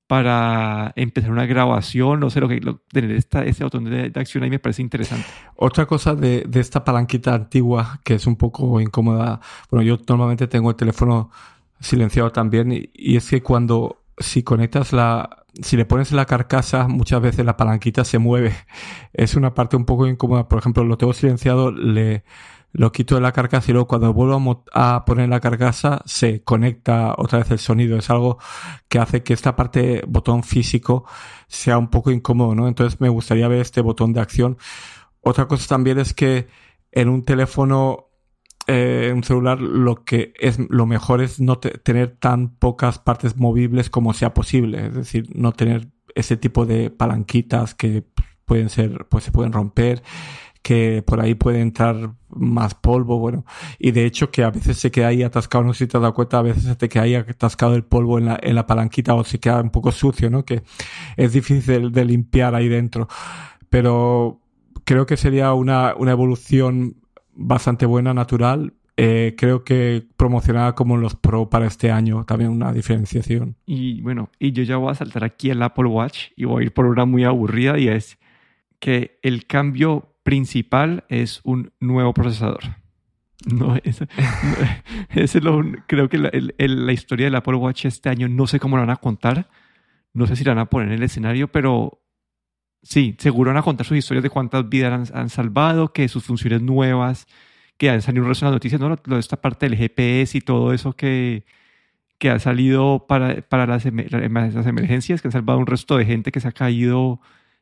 para 0.07 0.93
empezar 0.97 1.31
una 1.31 1.47
grabación, 1.47 2.21
no 2.21 2.29
sé, 2.29 2.41
lo 2.41 2.49
que 2.49 2.61
tener 2.93 3.13
esta, 3.13 3.43
este 3.45 3.65
botón 3.65 3.85
de, 3.85 4.13
acción 4.15 4.45
ahí 4.45 4.51
me 4.51 4.59
parece 4.59 4.83
interesante. 4.83 5.27
Otra 5.57 5.87
cosa 5.87 6.15
de, 6.15 6.45
de, 6.47 6.61
esta 6.61 6.85
palanquita 6.85 7.35
antigua 7.35 8.01
que 8.05 8.15
es 8.15 8.27
un 8.27 8.37
poco 8.37 8.81
incómoda, 8.81 9.41
bueno, 9.71 9.83
yo 9.83 9.99
normalmente 10.07 10.47
tengo 10.47 10.69
el 10.69 10.77
teléfono 10.77 11.31
silenciado 11.85 12.33
también 12.33 12.73
y, 12.73 13.17
es 13.17 13.29
que 13.31 13.43
cuando 13.43 14.03
si 14.19 14.43
conectas 14.43 14.93
la, 14.93 15.45
si 15.63 15.77
le 15.77 15.85
pones 15.85 16.13
la 16.13 16.25
carcasa, 16.25 16.89
muchas 16.89 17.21
veces 17.21 17.45
la 17.45 17.57
palanquita 17.57 18.05
se 18.05 18.19
mueve. 18.19 18.55
Es 19.13 19.37
una 19.37 19.55
parte 19.55 19.77
un 19.77 19.85
poco 19.85 20.07
incómoda. 20.07 20.49
Por 20.49 20.59
ejemplo, 20.59 20.85
lo 20.85 20.99
tengo 20.99 21.13
silenciado, 21.13 21.71
le, 21.71 22.25
lo 22.73 22.91
quito 22.91 23.15
de 23.15 23.21
la 23.21 23.33
carcasa 23.33 23.71
y 23.71 23.73
luego 23.73 23.87
cuando 23.87 24.13
vuelvo 24.13 24.65
a 24.73 25.05
poner 25.05 25.29
la 25.29 25.39
carcasa 25.39 26.03
se 26.07 26.43
conecta 26.43 27.15
otra 27.17 27.39
vez 27.39 27.51
el 27.53 27.61
sonido. 27.61 27.97
Es 27.97 28.11
algo 28.11 28.39
que 28.89 28.99
hace 28.99 29.23
que 29.23 29.33
esta 29.33 29.55
parte 29.55 30.03
botón 30.09 30.43
físico 30.43 31.05
sea 31.47 31.79
un 31.79 31.89
poco 31.89 32.11
incómodo, 32.11 32.55
¿no? 32.57 32.67
Entonces 32.67 33.01
me 33.01 33.09
gustaría 33.09 33.47
ver 33.47 33.61
este 33.61 33.81
botón 33.81 34.13
de 34.13 34.21
acción. 34.21 34.59
Otra 35.21 35.47
cosa 35.47 35.69
también 35.69 36.01
es 36.01 36.15
que 36.15 36.49
en 36.91 37.09
un 37.09 37.25
teléfono, 37.25 38.09
eh, 38.67 39.13
un 39.15 39.23
celular, 39.25 39.61
lo 39.61 40.05
que 40.05 40.33
es 40.39 40.59
lo 40.59 40.87
mejor 40.87 41.23
es 41.23 41.41
no 41.41 41.59
tener 41.59 42.17
tan 42.17 42.57
pocas 42.57 42.99
partes 42.99 43.37
movibles 43.37 43.91
como 43.91 44.15
sea 44.15 44.35
posible. 44.35 44.87
Es 44.87 44.95
decir, 44.95 45.29
no 45.35 45.53
tener 45.53 45.89
ese 46.15 46.37
tipo 46.37 46.67
de 46.67 46.91
palanquitas 46.91 47.75
que 47.75 48.05
pueden 48.45 48.69
ser, 48.69 49.07
pues 49.09 49.25
se 49.25 49.33
pueden 49.33 49.53
romper 49.53 50.03
que 50.65 51.03
por 51.07 51.21
ahí 51.21 51.35
puede 51.35 51.61
entrar 51.61 52.15
más 52.31 52.75
polvo, 52.75 53.19
bueno, 53.19 53.45
y 53.79 53.91
de 53.91 54.07
hecho 54.07 54.31
que 54.31 54.43
a 54.45 54.51
veces 54.51 54.79
se 54.79 54.91
queda 54.91 55.09
ahí 55.09 55.23
atascado, 55.23 55.63
no 55.63 55.75
sé 55.75 55.85
si 55.85 55.89
te 55.89 55.99
has 55.99 56.01
dado 56.01 56.15
cuenta, 56.15 56.39
a 56.39 56.43
veces 56.43 56.63
se 56.63 56.75
te 56.75 56.89
queda 56.89 57.03
ahí 57.03 57.15
atascado 57.15 57.75
el 57.75 57.85
polvo 57.85 58.19
en 58.19 58.25
la, 58.25 58.41
en 58.43 58.55
la 58.55 58.67
palanquita 58.67 59.15
o 59.15 59.25
se 59.25 59.39
queda 59.39 59.61
un 59.61 59.69
poco 59.69 59.93
sucio, 59.93 60.31
¿no? 60.31 60.47
Que 60.47 60.63
es 61.19 61.35
difícil 61.35 61.93
de 61.93 62.05
limpiar 62.07 62.55
ahí 62.55 62.69
dentro. 62.69 63.09
Pero 63.69 64.41
creo 64.85 65.05
que 65.05 65.19
sería 65.19 65.53
una, 65.53 65.95
una 65.97 66.13
evolución 66.13 66.97
bastante 67.35 67.87
buena, 67.87 68.15
natural, 68.15 68.75
eh, 68.97 69.35
creo 69.37 69.65
que 69.65 70.07
promocionada 70.17 70.75
como 70.75 70.97
los 70.97 71.17
Pro 71.17 71.51
para 71.51 71.67
este 71.67 71.91
año, 71.91 72.25
también 72.25 72.51
una 72.51 72.73
diferenciación. 72.73 73.57
Y 73.67 74.01
bueno, 74.03 74.31
y 74.39 74.53
yo 74.53 74.63
ya 74.63 74.77
voy 74.77 74.93
a 74.93 74.95
saltar 74.95 75.25
aquí 75.25 75.51
el 75.51 75.63
Apple 75.63 75.89
Watch 75.89 76.29
y 76.37 76.45
voy 76.45 76.63
a 76.63 76.67
ir 76.67 76.73
por 76.73 76.87
una 76.87 77.05
muy 77.05 77.25
aburrida 77.25 77.79
y 77.79 77.89
es 77.89 78.19
que 78.79 79.19
el 79.23 79.47
cambio 79.47 80.15
principal 80.23 81.05
es 81.09 81.41
un 81.45 81.73
nuevo 81.81 82.13
procesador. 82.15 82.63
No, 83.47 83.77
es, 83.77 84.01
lo, 85.43 85.63
creo 85.87 86.09
que 86.09 86.17
la, 86.17 86.93
historia 86.93 87.27
del 87.27 87.35
Apple 87.35 87.57
Watch 87.57 87.85
este 87.85 88.09
año 88.09 88.27
no 88.27 88.47
sé 88.47 88.59
cómo 88.59 88.77
lo 88.77 88.83
van 88.83 88.91
a 88.91 88.97
contar, 88.97 89.51
no 90.15 90.27
sé 90.27 90.35
si 90.35 90.45
la 90.45 90.53
van 90.53 90.61
a 90.61 90.71
poner 90.71 90.89
en 90.89 90.95
el 90.95 91.03
escenario, 91.03 91.49
pero 91.49 92.04
sí, 92.85 93.17
seguro 93.19 93.51
van 93.51 93.59
a 93.59 93.63
contar 93.63 93.87
sus 93.87 93.99
historias 93.99 94.23
de 94.23 94.31
cuántas 94.31 94.69
vidas 94.69 95.11
han, 95.13 95.29
salvado, 95.29 95.93
que 95.93 96.07
sus 96.09 96.25
funciones 96.25 96.63
nuevas, 96.63 97.27
que 97.77 97.91
han 97.91 98.03
salido 98.03 98.23
un 98.23 98.29
resto 98.29 98.47
de 98.47 98.51
las 98.51 98.57
noticias, 98.57 98.81
¿no? 98.81 99.19
esta 99.19 99.41
parte 99.41 99.69
del 99.69 99.77
GPS 99.77 100.39
y 100.39 100.41
todo 100.41 100.73
eso 100.73 100.93
que, 100.93 101.45
que 102.19 102.31
ha 102.31 102.39
salido 102.39 103.07
para, 103.09 103.43
para 103.43 103.67
las, 103.67 103.85
las, 103.85 104.67
emergencias, 104.67 105.21
que 105.21 105.29
han 105.29 105.33
salvado 105.33 105.59
un 105.59 105.67
resto 105.67 105.97
de 105.97 106.05
gente 106.05 106.31
que 106.31 106.41
se 106.41 106.49
ha 106.49 106.53
caído 106.53 107.21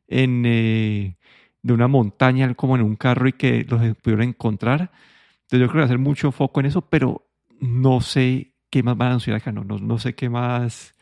en, 0.09 0.45
eh, 0.45 1.17
de 1.63 1.73
una 1.73 1.89
montaña 1.89 2.53
como 2.55 2.77
en 2.77 2.83
un 2.83 2.97
carro 2.97 3.29
y 3.29 3.33
que 3.33 3.65
los 3.69 3.81
pudieron 3.99 4.29
encontrar. 4.29 4.93
Entonces 5.43 5.61
yo 5.61 5.67
creo 5.67 5.73
que 5.73 5.79
va 5.79 5.83
a 5.83 5.87
hacer 5.87 5.99
mucho 5.99 6.33
foco 6.33 6.61
en 6.61 6.67
eso, 6.67 6.83
pero 6.83 7.27
no 7.61 8.01
sé 8.01 8.53
qué 8.71 8.83
más 8.83 8.97
van 8.97 9.09
a 9.09 9.11
anunciar 9.13 9.37
acá, 9.37 9.53
no, 9.53 9.65
no, 9.65 9.99
sé 9.99 10.15
qué 10.15 10.29
más 10.29 10.95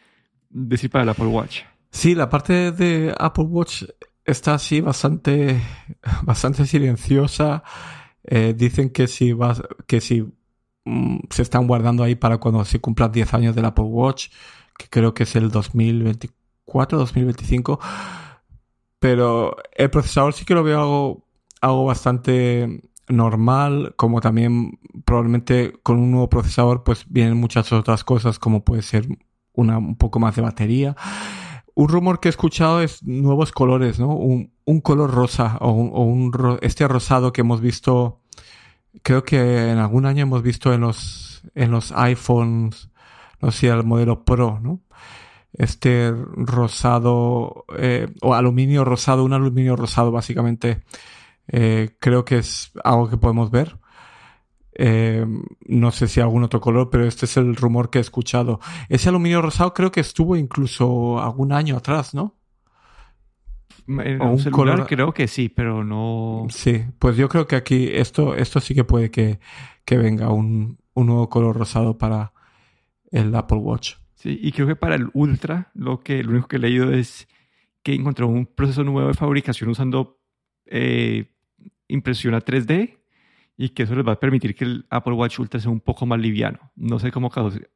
decir 0.48 0.90
para 0.90 1.04
el 1.04 1.08
Apple 1.08 1.26
Watch. 1.26 1.62
Sí, 1.90 2.14
la 2.14 2.28
parte 2.28 2.72
de 2.72 3.14
Apple 3.18 3.44
Watch 3.44 3.84
está 4.32 4.54
así 4.54 4.80
bastante, 4.80 5.60
bastante 6.22 6.66
silenciosa. 6.66 7.62
Eh, 8.24 8.54
dicen 8.56 8.90
que 8.90 9.06
si 9.06 9.32
vas, 9.32 9.62
que 9.86 10.00
si 10.00 10.26
mm, 10.84 11.18
se 11.30 11.42
están 11.42 11.66
guardando 11.66 12.02
ahí 12.02 12.14
para 12.14 12.38
cuando 12.38 12.64
se 12.64 12.80
cumplan 12.80 13.12
10 13.12 13.34
años 13.34 13.54
del 13.54 13.64
Apple 13.64 13.84
Watch, 13.84 14.28
que 14.78 14.88
creo 14.88 15.14
que 15.14 15.24
es 15.24 15.36
el 15.36 15.50
2024, 15.50 16.98
2025 16.98 17.80
pero 19.00 19.56
el 19.74 19.90
procesador 19.90 20.34
sí 20.34 20.44
que 20.44 20.54
lo 20.54 20.62
veo 20.62 20.78
algo, 20.78 21.26
algo 21.60 21.84
bastante 21.86 22.82
normal, 23.08 23.94
como 23.96 24.20
también 24.20 24.78
probablemente 25.04 25.72
con 25.82 25.98
un 25.98 26.12
nuevo 26.12 26.28
procesador 26.28 26.84
pues 26.84 27.06
vienen 27.08 27.36
muchas 27.36 27.72
otras 27.72 28.04
cosas 28.04 28.38
como 28.38 28.62
puede 28.62 28.82
ser 28.82 29.08
una, 29.54 29.78
un 29.78 29.96
poco 29.96 30.20
más 30.20 30.36
de 30.36 30.42
batería. 30.42 30.96
Un 31.80 31.88
rumor 31.88 32.20
que 32.20 32.28
he 32.28 32.36
escuchado 32.36 32.82
es 32.82 33.02
nuevos 33.04 33.52
colores, 33.52 33.98
¿no? 33.98 34.08
Un, 34.14 34.80
color 34.82 35.10
rosa 35.10 35.56
o 35.62 35.70
un, 35.70 36.58
este 36.60 36.86
rosado 36.86 37.32
que 37.32 37.40
hemos 37.40 37.62
visto, 37.62 38.20
creo 39.02 39.24
que 39.24 39.70
en 39.70 39.78
algún 39.78 40.04
año 40.04 40.24
hemos 40.24 40.42
visto 40.42 40.74
en 40.74 40.82
los, 40.82 41.42
en 41.54 41.70
los 41.70 41.90
iPhones, 41.92 42.90
no 43.40 43.50
sé, 43.50 43.68
el 43.68 43.82
modelo 43.84 44.26
Pro, 44.26 44.60
¿no? 44.60 44.82
este 45.54 46.12
rosado 46.12 47.64
eh, 47.78 48.08
o 48.20 48.34
aluminio 48.34 48.84
rosado, 48.84 49.24
un 49.24 49.32
aluminio 49.32 49.74
rosado 49.74 50.12
básicamente. 50.12 50.82
Eh, 51.48 51.96
creo 51.98 52.26
que 52.26 52.36
es 52.36 52.72
algo 52.84 53.08
que 53.08 53.16
podemos 53.16 53.50
ver. 53.50 53.78
Eh, 54.82 55.26
no 55.66 55.90
sé 55.90 56.08
si 56.08 56.20
algún 56.20 56.42
otro 56.42 56.58
color, 56.58 56.88
pero 56.88 57.06
este 57.06 57.26
es 57.26 57.36
el 57.36 57.54
rumor 57.54 57.90
que 57.90 57.98
he 57.98 58.00
escuchado. 58.00 58.60
Ese 58.88 59.10
aluminio 59.10 59.42
rosado 59.42 59.74
creo 59.74 59.92
que 59.92 60.00
estuvo 60.00 60.36
incluso 60.36 61.20
algún 61.20 61.52
año 61.52 61.76
atrás, 61.76 62.14
¿no? 62.14 62.38
En 63.86 64.22
un 64.22 64.42
color 64.44 64.86
creo 64.86 65.12
que 65.12 65.28
sí, 65.28 65.50
pero 65.50 65.84
no. 65.84 66.46
Sí, 66.48 66.82
pues 66.98 67.18
yo 67.18 67.28
creo 67.28 67.46
que 67.46 67.56
aquí 67.56 67.90
esto, 67.92 68.34
esto 68.34 68.58
sí 68.58 68.74
que 68.74 68.84
puede 68.84 69.10
que, 69.10 69.38
que 69.84 69.98
venga 69.98 70.30
un, 70.30 70.78
un 70.94 71.06
nuevo 71.06 71.28
color 71.28 71.58
rosado 71.58 71.98
para 71.98 72.32
el 73.10 73.34
Apple 73.34 73.58
Watch. 73.58 73.96
Sí, 74.14 74.38
y 74.40 74.50
creo 74.52 74.66
que 74.66 74.76
para 74.76 74.94
el 74.94 75.10
Ultra 75.12 75.72
lo, 75.74 76.00
que, 76.00 76.22
lo 76.22 76.30
único 76.30 76.48
que 76.48 76.56
he 76.56 76.60
leído 76.60 76.90
es 76.90 77.28
que 77.82 77.92
encontró 77.92 78.28
un 78.28 78.46
proceso 78.46 78.82
nuevo 78.82 79.08
de 79.08 79.14
fabricación 79.14 79.68
usando 79.68 80.22
eh, 80.64 81.34
impresión 81.86 82.32
a 82.32 82.40
3D 82.40 82.99
y 83.62 83.68
que 83.68 83.82
eso 83.82 83.94
les 83.94 84.08
va 84.08 84.12
a 84.12 84.18
permitir 84.18 84.54
que 84.54 84.64
el 84.64 84.86
Apple 84.88 85.12
Watch 85.12 85.38
Ultra 85.38 85.60
sea 85.60 85.70
un 85.70 85.80
poco 85.80 86.06
más 86.06 86.18
liviano. 86.18 86.72
No 86.76 86.98
sé 86.98 87.12
cómo, 87.12 87.30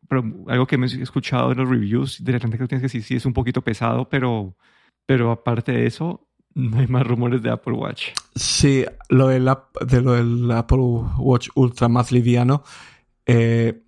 pero 0.08 0.24
algo 0.48 0.66
que 0.66 0.78
me 0.78 0.86
he 0.86 1.02
escuchado 1.02 1.52
en 1.52 1.58
los 1.58 1.68
reviews 1.68 2.24
de 2.24 2.32
la 2.32 2.40
gente 2.40 2.56
que 2.56 2.66
tienes 2.66 2.80
que 2.80 2.88
sí, 2.88 3.02
sí 3.02 3.16
es 3.16 3.26
un 3.26 3.34
poquito 3.34 3.60
pesado, 3.60 4.08
pero, 4.08 4.56
pero 5.04 5.30
aparte 5.30 5.72
de 5.72 5.84
eso, 5.84 6.26
no 6.54 6.78
hay 6.78 6.86
más 6.86 7.06
rumores 7.06 7.42
de 7.42 7.50
Apple 7.50 7.74
Watch. 7.74 8.12
Sí, 8.34 8.86
lo 9.10 9.28
del, 9.28 9.44
de 9.86 10.00
lo 10.00 10.12
del 10.12 10.50
Apple 10.52 10.78
Watch 11.18 11.50
Ultra 11.54 11.88
más 11.88 12.12
liviano. 12.12 12.62
Eh, 13.26 13.82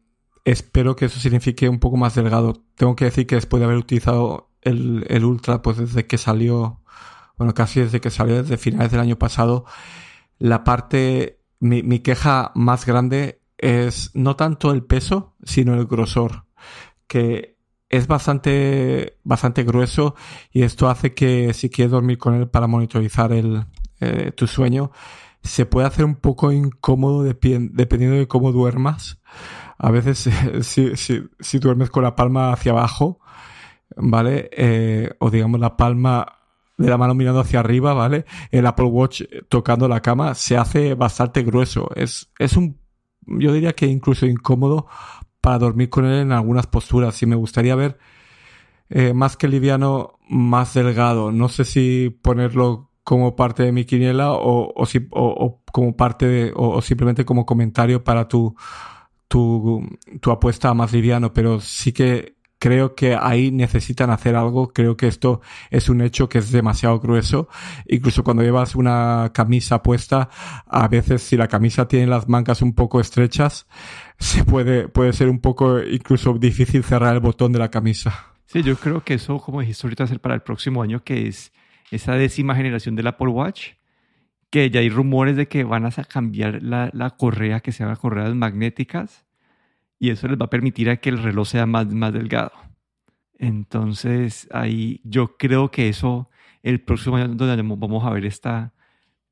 espero 0.44 0.96
que 0.96 1.06
eso 1.06 1.18
signifique 1.18 1.66
un 1.66 1.78
poco 1.78 1.96
más 1.96 2.14
delgado. 2.14 2.62
Tengo 2.74 2.94
que 2.94 3.06
decir 3.06 3.26
que 3.26 3.36
después 3.36 3.58
de 3.58 3.64
haber 3.64 3.78
utilizado 3.78 4.50
el, 4.60 5.06
el 5.08 5.24
Ultra, 5.24 5.62
pues 5.62 5.78
desde 5.78 6.06
que 6.06 6.18
salió, 6.18 6.82
bueno, 7.38 7.54
casi 7.54 7.80
desde 7.80 8.02
que 8.02 8.10
salió, 8.10 8.42
desde 8.42 8.58
finales 8.58 8.90
del 8.90 9.00
año 9.00 9.16
pasado, 9.16 9.64
la 10.38 10.62
parte, 10.62 11.40
mi, 11.60 11.82
mi 11.82 12.00
queja 12.00 12.52
más 12.54 12.86
grande 12.86 13.40
es 13.58 14.10
no 14.14 14.36
tanto 14.36 14.70
el 14.70 14.84
peso, 14.84 15.34
sino 15.42 15.74
el 15.74 15.86
grosor, 15.86 16.44
que 17.06 17.56
es 17.88 18.06
bastante, 18.06 19.18
bastante 19.22 19.62
grueso 19.62 20.14
y 20.52 20.62
esto 20.62 20.88
hace 20.88 21.14
que 21.14 21.54
si 21.54 21.70
quieres 21.70 21.92
dormir 21.92 22.18
con 22.18 22.34
él 22.34 22.48
para 22.48 22.66
monitorizar 22.66 23.32
el, 23.32 23.64
eh, 24.00 24.32
tu 24.32 24.46
sueño, 24.46 24.90
se 25.42 25.66
puede 25.66 25.86
hacer 25.86 26.04
un 26.04 26.16
poco 26.16 26.52
incómodo 26.52 27.22
dependiendo 27.22 28.16
de 28.16 28.28
cómo 28.28 28.52
duermas. 28.52 29.20
A 29.78 29.90
veces 29.90 30.28
si, 30.62 30.96
si, 30.96 31.22
si 31.38 31.58
duermes 31.58 31.90
con 31.90 32.02
la 32.02 32.16
palma 32.16 32.52
hacia 32.52 32.72
abajo, 32.72 33.20
¿vale? 33.96 34.50
Eh, 34.52 35.10
o 35.20 35.30
digamos 35.30 35.60
la 35.60 35.76
palma 35.76 36.26
de 36.76 36.90
la 36.90 36.98
mano 36.98 37.14
mirando 37.14 37.40
hacia 37.40 37.60
arriba, 37.60 37.94
¿vale? 37.94 38.26
El 38.50 38.66
Apple 38.66 38.86
Watch 38.86 39.22
tocando 39.48 39.88
la 39.88 40.02
cama 40.02 40.34
se 40.34 40.56
hace 40.56 40.94
bastante 40.94 41.42
grueso. 41.42 41.88
Es, 41.94 42.30
es 42.38 42.56
un, 42.56 42.78
yo 43.26 43.52
diría 43.52 43.74
que 43.74 43.86
incluso 43.86 44.26
incómodo 44.26 44.86
para 45.40 45.58
dormir 45.58 45.88
con 45.88 46.04
él 46.04 46.20
en 46.20 46.32
algunas 46.32 46.66
posturas. 46.66 47.22
Y 47.22 47.26
me 47.26 47.36
gustaría 47.36 47.74
ver 47.74 47.98
eh, 48.88 49.14
más 49.14 49.36
que 49.36 49.48
liviano, 49.48 50.18
más 50.28 50.74
delgado. 50.74 51.32
No 51.32 51.48
sé 51.48 51.64
si 51.64 52.10
ponerlo 52.22 52.90
como 53.04 53.36
parte 53.36 53.62
de 53.62 53.72
mi 53.72 53.84
quiniela 53.84 54.32
o, 54.32 54.72
o, 54.74 54.86
si, 54.86 55.06
o, 55.12 55.62
como 55.72 55.96
parte 55.96 56.26
de, 56.26 56.52
o, 56.56 56.82
simplemente 56.82 57.24
como 57.24 57.46
comentario 57.46 58.02
para 58.02 58.26
tu, 58.28 58.54
tu, 59.28 59.88
tu 60.20 60.30
apuesta 60.30 60.74
más 60.74 60.92
liviano, 60.92 61.32
pero 61.32 61.60
sí 61.60 61.92
que 61.92 62.35
creo 62.58 62.94
que 62.94 63.16
ahí 63.18 63.50
necesitan 63.50 64.10
hacer 64.10 64.36
algo. 64.36 64.68
Creo 64.68 64.96
que 64.96 65.06
esto 65.06 65.40
es 65.70 65.88
un 65.88 66.00
hecho 66.00 66.28
que 66.28 66.38
es 66.38 66.50
demasiado 66.50 66.98
grueso. 67.00 67.48
Incluso 67.86 68.24
cuando 68.24 68.42
llevas 68.42 68.74
una 68.74 69.30
camisa 69.34 69.82
puesta, 69.82 70.28
a 70.66 70.88
veces 70.88 71.22
si 71.22 71.36
la 71.36 71.48
camisa 71.48 71.88
tiene 71.88 72.06
las 72.06 72.28
mangas 72.28 72.62
un 72.62 72.74
poco 72.74 73.00
estrechas, 73.00 73.66
se 74.18 74.44
puede, 74.44 74.88
puede 74.88 75.12
ser 75.12 75.28
un 75.28 75.40
poco 75.40 75.80
incluso 75.80 76.34
difícil 76.34 76.82
cerrar 76.82 77.14
el 77.14 77.20
botón 77.20 77.52
de 77.52 77.58
la 77.58 77.70
camisa. 77.70 78.32
Sí, 78.46 78.62
yo 78.62 78.76
creo 78.76 79.02
que 79.02 79.14
eso, 79.14 79.38
como 79.38 79.60
dijiste 79.60 79.86
ahorita, 79.86 80.04
hacer 80.04 80.20
para 80.20 80.34
el 80.34 80.42
próximo 80.42 80.82
año, 80.82 81.02
que 81.02 81.26
es 81.26 81.52
esa 81.90 82.14
décima 82.14 82.54
generación 82.54 82.94
del 82.94 83.08
Apple 83.08 83.28
Watch, 83.28 83.72
que 84.50 84.70
ya 84.70 84.80
hay 84.80 84.88
rumores 84.88 85.36
de 85.36 85.48
que 85.48 85.64
van 85.64 85.84
a 85.84 85.90
cambiar 85.90 86.62
la, 86.62 86.90
la 86.92 87.10
correa, 87.10 87.60
que 87.60 87.72
se 87.72 87.82
haga 87.82 87.96
correas 87.96 88.34
magnéticas 88.34 89.25
y 89.98 90.10
eso 90.10 90.28
les 90.28 90.38
va 90.38 90.46
a 90.46 90.50
permitir 90.50 90.90
a 90.90 90.96
que 90.98 91.08
el 91.08 91.22
reloj 91.22 91.48
sea 91.48 91.66
más, 91.66 91.86
más 91.86 92.12
delgado. 92.12 92.52
Entonces, 93.38 94.48
ahí 94.50 95.00
yo 95.04 95.36
creo 95.36 95.70
que 95.70 95.88
eso, 95.88 96.30
el 96.62 96.80
próximo 96.80 97.16
año 97.16 97.28
donde 97.28 97.62
vamos 97.76 98.04
a 98.04 98.10
ver 98.10 98.24
esta, 98.24 98.72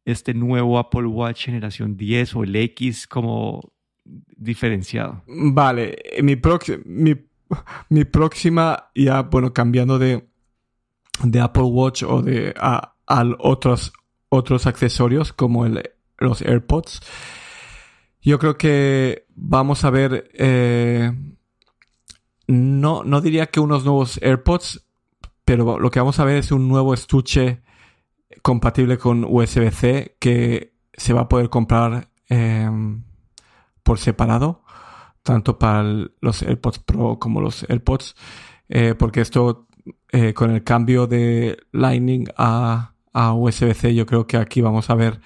este 0.04 0.34
nuevo 0.34 0.78
Apple 0.78 1.06
Watch 1.06 1.46
generación 1.46 1.96
10 1.96 2.36
o 2.36 2.44
el 2.44 2.56
X 2.56 3.06
como 3.06 3.72
diferenciado. 4.04 5.22
Vale, 5.26 5.96
mi, 6.22 6.36
mi, 6.84 7.14
mi 7.88 8.04
próxima, 8.04 8.90
ya, 8.94 9.22
bueno, 9.22 9.52
cambiando 9.52 9.98
de, 9.98 10.26
de 11.22 11.40
Apple 11.40 11.62
Watch 11.62 12.02
o 12.02 12.22
de 12.22 12.54
a, 12.58 12.94
otros, 13.38 13.92
otros 14.28 14.66
accesorios 14.66 15.32
como 15.32 15.66
el, 15.66 15.90
los 16.18 16.42
AirPods, 16.42 17.00
yo 18.24 18.38
creo 18.38 18.56
que 18.56 19.26
vamos 19.34 19.84
a 19.84 19.90
ver, 19.90 20.30
eh, 20.32 21.12
no, 22.46 23.04
no 23.04 23.20
diría 23.20 23.46
que 23.46 23.60
unos 23.60 23.84
nuevos 23.84 24.18
AirPods, 24.22 24.86
pero 25.44 25.78
lo 25.78 25.90
que 25.90 26.00
vamos 26.00 26.18
a 26.18 26.24
ver 26.24 26.38
es 26.38 26.50
un 26.50 26.66
nuevo 26.66 26.94
estuche 26.94 27.62
compatible 28.42 28.96
con 28.96 29.24
USB-C 29.24 30.16
que 30.18 30.74
se 30.94 31.12
va 31.12 31.22
a 31.22 31.28
poder 31.28 31.50
comprar 31.50 32.08
em, 32.28 33.04
por 33.82 33.98
separado, 33.98 34.64
tanto 35.22 35.58
para 35.58 35.82
los 35.82 36.42
AirPods 36.42 36.78
Pro 36.78 37.18
como 37.18 37.42
los 37.42 37.68
AirPods, 37.68 38.16
eh, 38.70 38.94
porque 38.98 39.20
esto 39.20 39.68
eh, 40.12 40.32
con 40.32 40.50
el 40.50 40.64
cambio 40.64 41.06
de 41.06 41.58
Lightning 41.72 42.26
a, 42.38 42.94
a 43.12 43.34
USB-C, 43.34 43.94
yo 43.94 44.06
creo 44.06 44.26
que 44.26 44.38
aquí 44.38 44.62
vamos 44.62 44.88
a 44.88 44.94
ver 44.94 45.20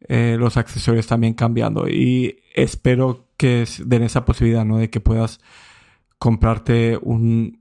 eh, 0.00 0.36
los 0.38 0.56
accesorios 0.56 1.06
también 1.06 1.34
cambiando. 1.34 1.88
Y 1.88 2.40
espero 2.54 3.28
que 3.36 3.64
den 3.84 4.02
esa 4.02 4.24
posibilidad, 4.24 4.64
¿no? 4.64 4.78
De 4.78 4.90
que 4.90 5.00
puedas 5.00 5.40
comprarte 6.18 6.98
un, 7.00 7.60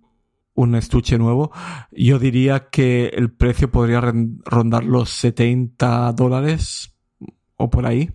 un 0.53 0.75
estuche 0.75 1.17
nuevo. 1.17 1.51
Yo 1.91 2.19
diría 2.19 2.69
que 2.69 3.07
el 3.07 3.31
precio 3.31 3.71
podría 3.71 4.01
rondar 4.01 4.83
los 4.83 5.09
70 5.11 6.11
dólares 6.13 6.95
o 7.55 7.69
por 7.69 7.85
ahí. 7.85 8.11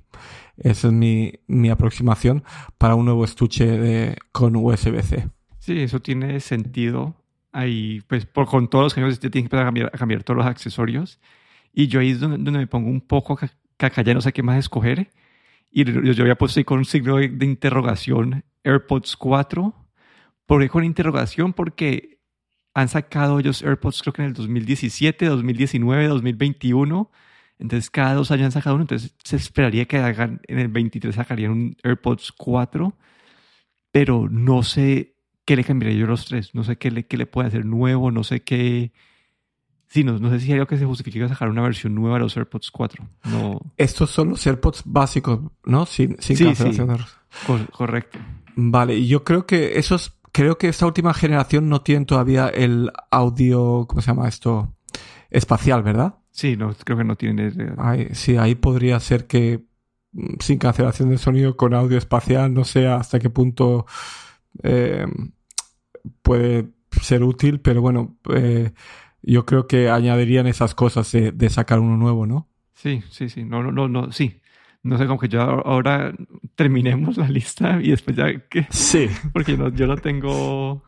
Esa 0.57 0.89
es 0.89 0.93
mi, 0.93 1.33
mi 1.47 1.71
aproximación 1.71 2.45
para 2.79 2.95
un 2.95 3.07
nuevo 3.07 3.25
estuche 3.25 3.67
de, 3.67 4.17
con 4.33 4.55
USB-C. 4.57 5.29
Sí, 5.59 5.81
eso 5.81 6.01
tiene 6.01 6.41
sentido. 6.41 7.15
Ahí, 7.53 8.03
pues, 8.09 8.27
por, 8.27 8.47
con 8.47 8.69
todos 8.69 8.85
los 8.85 8.99
años 8.99 9.19
tienes 9.21 9.49
que 9.49 9.57
cambiar, 9.57 9.91
cambiar 9.93 10.25
todos 10.25 10.39
los 10.39 10.47
accesorios. 10.47 11.21
Y 11.73 11.87
yo 11.87 12.01
ahí 12.01 12.11
es 12.11 12.21
donde, 12.21 12.39
donde 12.39 12.59
me 12.59 12.67
pongo 12.67 12.91
un 12.91 13.01
poco 13.01 13.39
acá 13.87 14.03
ya 14.03 14.15
no 14.15 14.21
sé 14.21 14.33
qué 14.33 14.43
más 14.43 14.59
escoger. 14.59 15.11
Y 15.71 15.85
yo, 15.85 16.23
había 16.23 16.37
puesto 16.37 16.61
ahí 16.61 16.65
con 16.65 16.79
un 16.79 16.85
signo 16.85 17.17
de, 17.17 17.47
interrogación 17.47 18.45
AirPods 18.65 19.17
4. 19.17 19.75
¿Por 20.47 20.61
qué 20.61 20.69
con 20.69 20.85
interrogación? 20.85 21.53
Porque 21.55 22.19
han 22.75 22.89
sacado 22.89 23.39
ellos 23.41 23.63
AirPods 23.63 24.03
creo 24.03 24.13
que 24.13 24.23
en 24.23 24.29
el 24.29 24.35
2017, 24.35 25.27
2019, 25.27 26.09
2021. 26.09 27.11
Entonces 27.59 27.91
cada 27.91 28.15
dos 28.15 28.31
años 28.31 28.47
han 28.47 28.53
sacado 28.53 28.77
uno. 28.77 28.85
Entonces 28.85 29.15
se 29.25 29.37
esperaría 29.37 29.87
que 29.87 29.99
hagan 29.99 30.41
en 30.47 30.59
el 30.59 30.69
23 30.69 31.15
sacarían 31.15 31.53
un 31.53 31.77
AirPods 31.83 32.33
4. 32.33 32.95
Pero 33.93 34.29
no 34.31 34.63
sé 34.63 35.17
qué 35.45 35.57
le 35.57 35.65
cambiaría 35.65 35.99
yo 35.99 36.07
a 36.07 36.11
los 36.11 36.27
tres. 36.27 36.55
No 36.55 36.65
sé 36.65 36.77
qué 36.77 36.91
le, 36.91 37.07
qué 37.07 37.17
le 37.17 37.27
puede 37.27 37.49
hacer 37.49 37.65
nuevo. 37.65 38.11
No 38.11 38.25
sé 38.25 38.43
qué 38.43 38.93
Sí, 39.93 40.05
no, 40.05 40.31
sé 40.31 40.41
si 40.41 40.47
hay 40.47 40.55
algo 40.55 40.67
que 40.67 40.79
se 40.79 40.87
justifique 40.87 41.29
sacar 41.29 41.51
una 41.51 41.61
versión 41.61 41.95
nueva 41.95 42.17
de 42.17 42.21
los 42.21 42.35
AirPods 42.35 42.71
4. 42.71 43.05
No. 43.25 43.61
Estos 43.77 44.09
son 44.09 44.31
los 44.31 44.47
AirPods 44.47 44.85
básicos, 44.87 45.41
¿no? 45.67 45.85
Sin, 45.85 46.17
sin 46.19 46.39
cancelación 46.39 46.97
correcto. 47.73 48.19
Vale, 48.57 48.97
y 48.97 49.07
yo 49.07 49.23
creo 49.23 49.45
que 49.45 49.79
esos, 49.79 50.19
creo 50.33 50.57
que 50.57 50.69
esta 50.69 50.87
última 50.87 51.13
generación 51.13 51.69
no 51.69 51.83
tiene 51.83 52.07
todavía 52.07 52.49
el 52.49 52.91
audio, 53.11 53.85
¿cómo 53.87 54.01
se 54.01 54.07
llama 54.07 54.29
esto? 54.29 54.75
Espacial, 55.29 55.83
¿verdad? 55.83 56.15
Sí, 56.31 56.57
no, 56.57 56.73
creo 56.73 56.97
que 56.97 57.05
no 57.05 57.17
tiene. 57.17 57.53
sí, 58.15 58.39
ahí 58.39 58.55
podría 58.55 58.99
ser 58.99 59.27
que 59.27 59.67
mm, 60.13 60.37
sin 60.41 60.59
cancelación 60.59 61.11
de 61.11 61.19
sonido 61.19 61.55
con 61.55 61.75
audio 61.75 61.99
espacial, 61.99 62.55
no 62.55 62.65
sé 62.65 62.89
hasta 62.89 63.19
qué 63.19 63.29
punto 63.29 63.85
eh, 64.63 65.07
puede 66.23 66.71
ser 67.03 67.23
útil, 67.23 67.61
pero 67.61 67.83
bueno, 67.83 68.17
eh, 68.35 68.73
yo 69.23 69.47
creo 69.47 69.67
que 69.67 69.89
añadirían 69.89 70.47
esas 70.47 70.75
cosas 70.75 71.11
de, 71.13 71.51
sacar 71.51 71.79
uno 71.79 71.97
nuevo, 71.97 72.27
¿no? 72.27 72.49
Sí, 72.75 73.03
sí, 73.11 73.29
sí. 73.29 73.45
No, 73.45 73.63
no, 73.63 73.71
no, 73.71 73.89
no, 73.89 74.13
sí. 74.13 74.41
No 74.83 74.99
sé, 74.99 75.07
como 75.07 75.21
que 75.21 75.29
yo 75.29 75.41
ahora 75.41 76.13
terminemos 76.57 77.17
la 77.17 77.29
lista 77.29 77.79
y 77.81 77.91
después 77.91 78.17
ya 78.17 78.27
que. 78.49 78.67
Sí. 78.71 79.09
Porque 79.33 79.57
yo 79.75 79.87
no 79.87 79.97
tengo. 79.97 80.83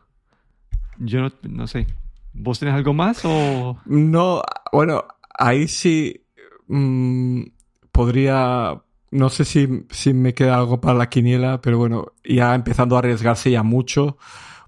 Yo 0.97 1.21
no, 1.21 1.31
no 1.43 1.67
sé. 1.67 1.87
¿Vos 2.33 2.59
tenés 2.59 2.75
algo 2.75 2.93
más 2.93 3.21
o.? 3.23 3.79
No, 3.85 4.41
bueno, 4.73 5.05
ahí 5.37 5.67
sí. 5.67 6.25
Mm, 6.67 7.43
podría. 7.91 8.81
No 9.11 9.29
sé 9.29 9.45
si, 9.45 9.85
si 9.91 10.13
me 10.13 10.33
queda 10.33 10.57
algo 10.57 10.81
para 10.81 10.97
la 10.97 11.09
quiniela, 11.09 11.61
pero 11.61 11.77
bueno, 11.77 12.07
ya 12.25 12.53
empezando 12.53 12.97
a 12.97 12.99
arriesgarse 12.99 13.49
ya 13.49 13.63
mucho. 13.63 14.17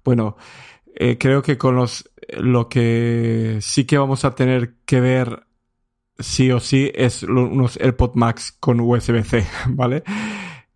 Bueno, 0.05 0.37
eh, 0.95 1.17
creo 1.17 1.41
que 1.41 1.57
con 1.57 1.75
los 1.75 2.09
lo 2.29 2.69
que 2.69 3.59
sí 3.61 3.85
que 3.85 3.97
vamos 3.97 4.25
a 4.25 4.35
tener 4.35 4.75
que 4.85 4.99
ver 4.99 5.47
sí 6.19 6.51
o 6.51 6.59
sí 6.59 6.91
es 6.93 7.23
unos 7.23 7.77
AirPod 7.77 8.15
Max 8.15 8.55
con 8.59 8.79
USB-C, 8.79 9.45
¿vale? 9.69 10.03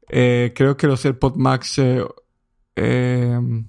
Eh, 0.09 0.53
creo 0.55 0.77
que 0.77 0.87
los 0.87 1.03
AirPod 1.05 1.35
Max 1.35 1.79
eh, 1.79 2.05
em, 2.75 3.67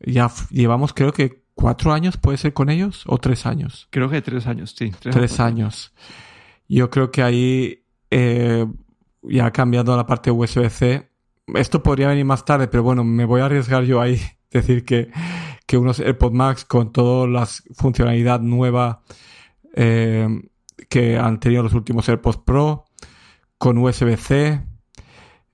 ya 0.00 0.30
llevamos 0.50 0.92
creo 0.92 1.12
que 1.12 1.44
cuatro 1.54 1.92
años, 1.92 2.16
¿puede 2.16 2.38
ser 2.38 2.52
con 2.52 2.68
ellos? 2.68 3.04
¿O 3.06 3.18
tres 3.18 3.46
años? 3.46 3.88
Creo 3.90 4.08
que 4.10 4.20
tres 4.22 4.46
años, 4.46 4.74
sí. 4.76 4.92
Tres, 5.00 5.40
años. 5.40 5.94
Yo 6.68 6.90
creo 6.90 7.10
que 7.10 7.22
ahí, 7.22 7.84
eh, 8.10 8.66
ya 9.22 9.50
cambiando 9.50 9.96
la 9.96 10.06
parte 10.06 10.30
USB-C, 10.30 11.08
esto 11.54 11.82
podría 11.82 12.08
venir 12.08 12.24
más 12.24 12.44
tarde, 12.44 12.68
pero 12.68 12.82
bueno, 12.82 13.04
me 13.04 13.24
voy 13.24 13.40
a 13.40 13.46
arriesgar 13.46 13.84
yo 13.84 14.00
ahí, 14.00 14.20
decir 14.50 14.84
que 14.84 15.10
que 15.66 15.78
unos 15.78 16.00
AirPod 16.00 16.32
Max 16.32 16.64
con 16.64 16.92
toda 16.92 17.26
la 17.26 17.46
funcionalidad 17.74 18.40
nueva 18.40 19.02
eh, 19.74 20.28
que 20.88 21.16
han 21.16 21.40
tenido 21.40 21.62
los 21.62 21.74
últimos 21.74 22.08
AirPods 22.08 22.38
Pro, 22.38 22.84
con 23.58 23.78
USB-C 23.78 24.62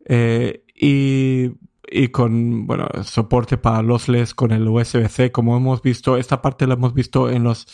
eh, 0.07 0.65
y, 0.75 1.53
y, 1.89 2.09
con 2.09 2.67
bueno, 2.67 2.89
soporte 3.05 3.57
para 3.57 3.83
lossless 3.83 4.35
con 4.35 4.51
el 4.51 4.67
USB-C. 4.67 5.31
Como 5.31 5.57
hemos 5.57 5.83
visto, 5.83 6.17
esta 6.17 6.43
parte 6.43 6.67
la 6.67 6.75
hemos 6.75 6.95
visto 6.95 7.31
en 7.31 7.45
los 7.45 7.67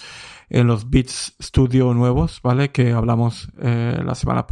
en 0.49 0.67
los 0.67 0.91
Beats 0.91 1.35
Studio 1.43 1.93
nuevos, 1.95 2.41
¿vale? 2.43 2.71
Que 2.71 2.93
hablamos 2.93 3.49
eh, 3.61 4.01
la 4.05 4.15
semana 4.15 4.47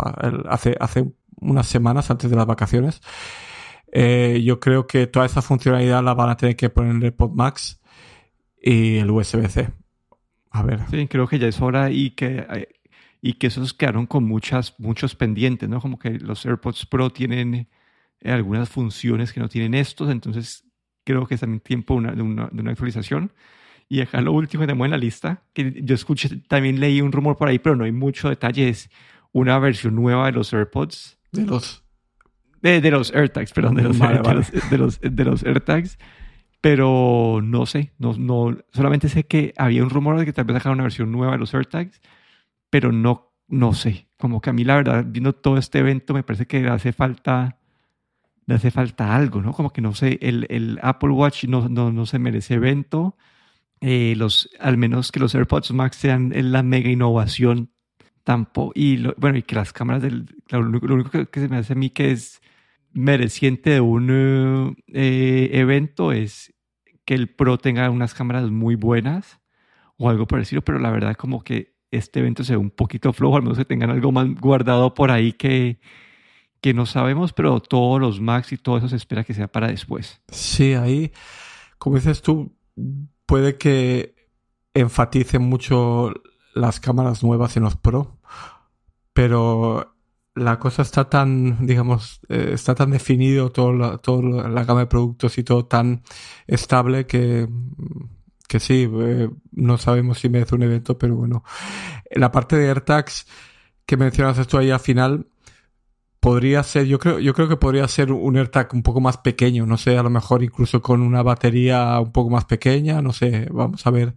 hace, 0.48 0.74
hace 0.80 1.12
unas 1.40 1.66
semanas 1.66 2.10
antes 2.10 2.30
de 2.30 2.36
las 2.36 2.46
vacaciones. 2.46 3.00
Eh, 3.96 4.42
yo 4.44 4.59
creo 4.59 4.88
que 4.88 5.07
toda 5.07 5.24
esa 5.24 5.40
funcionalidad 5.40 6.02
la 6.02 6.14
van 6.14 6.28
a 6.28 6.37
tener 6.37 6.57
que 6.57 6.68
poner 6.68 6.90
en 6.90 6.96
el 6.96 7.04
AirPod 7.04 7.30
Max 7.30 7.80
y 8.61 8.96
el 8.96 9.09
USB-C. 9.09 9.70
A 10.50 10.62
ver. 10.64 10.80
Sí, 10.90 11.07
creo 11.07 11.28
que 11.28 11.38
ya 11.38 11.46
es 11.46 11.61
hora 11.61 11.90
y 11.90 12.11
que, 12.11 12.68
y 13.22 13.35
que 13.35 13.46
esos 13.46 13.72
quedaron 13.72 14.07
con 14.07 14.24
muchas, 14.24 14.74
muchos 14.78 15.14
pendientes, 15.14 15.68
¿no? 15.68 15.80
Como 15.80 15.98
que 15.98 16.11
los 16.18 16.44
AirPods 16.44 16.87
Pro 16.87 17.11
tienen 17.11 17.68
eh, 18.20 18.33
algunas 18.33 18.68
funciones 18.68 19.33
que 19.33 19.38
no 19.38 19.48
tienen 19.48 19.74
estos, 19.74 20.11
entonces 20.11 20.64
creo 21.04 21.26
que 21.26 21.35
es 21.35 21.40
también 21.40 21.61
tiempo 21.61 22.00
de 22.00 22.22
una, 22.22 22.70
actualización. 22.70 23.33
Y 23.88 24.00
acá 24.00 24.20
lo 24.20 24.33
último 24.33 24.62
que 24.62 24.66
tenemos 24.66 24.87
en 24.87 24.90
la 24.90 24.96
lista, 24.96 25.44
que 25.52 25.83
yo 25.85 25.94
escuché, 25.94 26.30
también 26.48 26.80
leí 26.80 27.00
un 27.00 27.12
rumor 27.12 27.37
por 27.37 27.46
ahí, 27.46 27.61
pero 27.61 27.76
no 27.76 27.85
hay 27.85 27.92
mucho 27.92 28.28
detalle, 28.28 28.70
es 28.70 28.90
una 29.30 29.59
versión 29.61 29.94
nueva 29.94 30.26
de 30.26 30.33
los 30.33 30.52
AirPods. 30.52 31.18
De 31.30 31.44
los... 31.44 31.83
De, 32.64 32.90
los 32.90 33.14
AirTags, 33.14 33.53
perdón, 33.53 33.77
de 33.77 33.83
los, 33.85 33.98
de 34.70 34.79
los, 34.79 35.00
de 35.00 35.24
los 35.24 35.44
AirTags 35.44 35.98
pero 36.64 37.42
no 37.42 37.66
sé, 37.66 37.92
no, 37.98 38.14
no, 38.16 38.57
solamente 38.72 39.11
sé 39.11 39.27
que 39.27 39.53
había 39.59 39.83
un 39.83 39.90
rumor 39.90 40.18
de 40.18 40.24
que 40.24 40.33
tal 40.33 40.46
vez 40.46 40.55
sacaran 40.55 40.79
una 40.79 40.85
versión 40.85 41.12
nueva 41.12 41.33
de 41.33 41.38
los 41.38 41.53
AirTags, 41.53 42.00
pero 42.70 42.90
no, 42.90 43.35
no 43.48 43.74
sé, 43.74 44.09
como 44.16 44.40
que 44.40 44.48
a 44.48 44.55
mí 44.55 44.64
la 44.64 44.77
verdad, 44.77 45.05
viendo 45.07 45.35
todo 45.35 45.59
este 45.59 45.81
evento, 45.81 46.14
me 46.14 46.22
parece 46.22 46.46
que 46.46 46.66
hace 46.66 46.94
falta, 46.94 47.59
le 48.46 48.55
hace 48.55 48.70
falta 48.70 49.14
algo, 49.14 49.42
¿no? 49.42 49.53
Como 49.53 49.74
que 49.74 49.83
no 49.83 49.94
sé, 49.94 50.18
el, 50.22 50.46
el 50.48 50.79
Apple 50.81 51.11
Watch 51.11 51.44
no, 51.44 51.68
no, 51.68 51.92
no, 51.92 52.07
se 52.07 52.18
merece 52.18 52.55
evento, 52.55 53.18
eh, 53.83 54.14
los, 54.16 54.48
al 54.59 54.79
menos 54.79 55.12
que 55.12 55.20
los 55.20 55.35
AirPods 55.35 55.72
Max 55.72 55.98
sean 55.98 56.33
la 56.35 56.62
mega 56.62 56.88
innovación 56.88 57.72
tampoco, 58.22 58.72
y 58.74 59.07
bueno, 59.18 59.37
y 59.37 59.42
que 59.42 59.55
las 59.55 59.74
cámaras 59.74 60.00
del, 60.00 60.35
lo, 60.48 60.61
único 60.61 61.11
que, 61.11 61.27
que 61.27 61.40
se 61.40 61.48
me 61.48 61.59
hace 61.59 61.74
a 61.74 61.77
mí 61.77 61.90
que 61.90 62.11
es 62.11 62.40
mereciente 62.94 63.70
de 63.70 63.80
un 63.80 64.76
eh, 64.88 65.50
evento 65.52 66.12
es 66.12 66.54
que 67.04 67.14
el 67.14 67.28
Pro 67.28 67.59
tenga 67.59 67.90
unas 67.90 68.14
cámaras 68.14 68.50
muy 68.50 68.76
buenas 68.76 69.40
o 69.96 70.09
algo 70.09 70.26
parecido, 70.26 70.62
pero 70.62 70.78
la 70.78 70.90
verdad 70.90 71.16
como 71.16 71.42
que 71.42 71.74
este 71.90 72.20
evento 72.20 72.44
se 72.44 72.54
ve 72.54 72.59
un 72.59 72.70
poquito 72.70 73.12
flojo, 73.12 73.37
al 73.37 73.42
menos 73.42 73.59
que 73.59 73.64
tengan 73.64 73.90
algo 73.90 74.11
más 74.11 74.26
guardado 74.40 74.94
por 74.94 75.11
ahí 75.11 75.33
que, 75.33 75.80
que 76.61 76.74
no 76.74 76.87
sabemos, 76.87 77.33
pero 77.33 77.61
todos 77.61 78.00
los 78.00 78.20
Max 78.20 78.52
y 78.52 78.57
todo 78.57 78.78
eso 78.78 78.88
se 78.88 78.96
espera 78.96 79.24
que 79.24 79.35
sea 79.35 79.48
para 79.48 79.68
después. 79.68 80.20
Sí, 80.28 80.74
ahí, 80.74 81.12
como 81.78 81.96
dices 81.96 82.22
tú, 82.22 82.57
puede 83.26 83.57
que 83.59 84.14
enfatice 84.72 85.38
mucho 85.38 86.12
las 86.54 86.80
cámaras 86.80 87.22
nuevas 87.22 87.57
en 87.57 87.64
los 87.64 87.76
Pro, 87.76 88.18
pero 89.12 89.93
la 90.34 90.58
cosa 90.58 90.82
está 90.82 91.08
tan, 91.08 91.66
digamos, 91.66 92.20
eh, 92.28 92.50
está 92.54 92.74
tan 92.74 92.90
definido 92.90 93.50
todo 93.50 93.72
la, 93.72 93.98
toda 93.98 94.48
la 94.48 94.64
gama 94.64 94.80
de 94.80 94.86
productos 94.86 95.38
y 95.38 95.44
todo 95.44 95.66
tan 95.66 96.02
estable 96.46 97.06
que, 97.06 97.48
que 98.48 98.60
sí, 98.60 98.88
eh, 98.92 99.30
no 99.52 99.78
sabemos 99.78 100.18
si 100.18 100.28
merece 100.28 100.54
un 100.54 100.62
evento, 100.62 100.98
pero 100.98 101.16
bueno. 101.16 101.44
La 102.10 102.32
parte 102.32 102.56
de 102.56 102.68
AirTags 102.68 103.26
que 103.86 103.96
mencionas 103.96 104.38
esto 104.38 104.58
ahí 104.58 104.70
al 104.70 104.80
final, 104.80 105.26
podría 106.20 106.62
ser, 106.62 106.86
yo 106.86 106.98
creo, 106.98 107.18
yo 107.18 107.34
creo 107.34 107.48
que 107.48 107.56
podría 107.56 107.86
ser 107.86 108.10
un 108.12 108.36
AirTag 108.36 108.70
un 108.72 108.82
poco 108.82 109.00
más 109.00 109.18
pequeño, 109.18 109.66
no 109.66 109.76
sé, 109.76 109.98
a 109.98 110.02
lo 110.02 110.10
mejor 110.10 110.42
incluso 110.42 110.80
con 110.80 111.02
una 111.02 111.22
batería 111.22 112.00
un 112.00 112.12
poco 112.12 112.30
más 112.30 112.46
pequeña, 112.46 113.02
no 113.02 113.12
sé, 113.12 113.46
vamos 113.50 113.86
a 113.86 113.90
ver, 113.90 114.14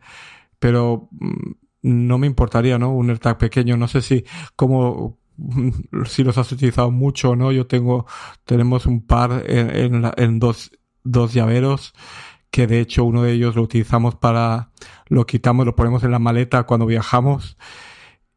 pero 0.59 1.09
mm, 1.11 1.51
no 1.83 2.17
me 2.17 2.27
importaría, 2.27 2.79
¿no? 2.79 2.93
Un 2.93 3.09
AirTag 3.09 3.37
pequeño, 3.37 3.77
no 3.77 3.87
sé 3.87 4.01
si, 4.01 4.23
como, 4.55 5.19
si 6.05 6.23
los 6.23 6.37
has 6.37 6.51
utilizado 6.51 6.91
mucho 6.91 7.31
o 7.31 7.35
no. 7.35 7.51
Yo 7.51 7.67
tengo, 7.67 8.05
tenemos 8.45 8.85
un 8.85 9.05
par 9.05 9.43
en, 9.47 10.05
en, 10.17 10.39
dos, 10.39 10.71
dos 11.03 11.33
llaveros 11.33 11.93
que 12.51 12.65
de 12.65 12.79
hecho 12.79 13.03
uno 13.03 13.23
de 13.23 13.33
ellos 13.33 13.55
lo 13.55 13.61
utilizamos 13.61 14.15
para, 14.15 14.71
lo 15.07 15.25
quitamos, 15.25 15.65
lo 15.65 15.75
ponemos 15.75 16.03
en 16.03 16.11
la 16.11 16.19
maleta 16.19 16.63
cuando 16.63 16.85
viajamos 16.85 17.57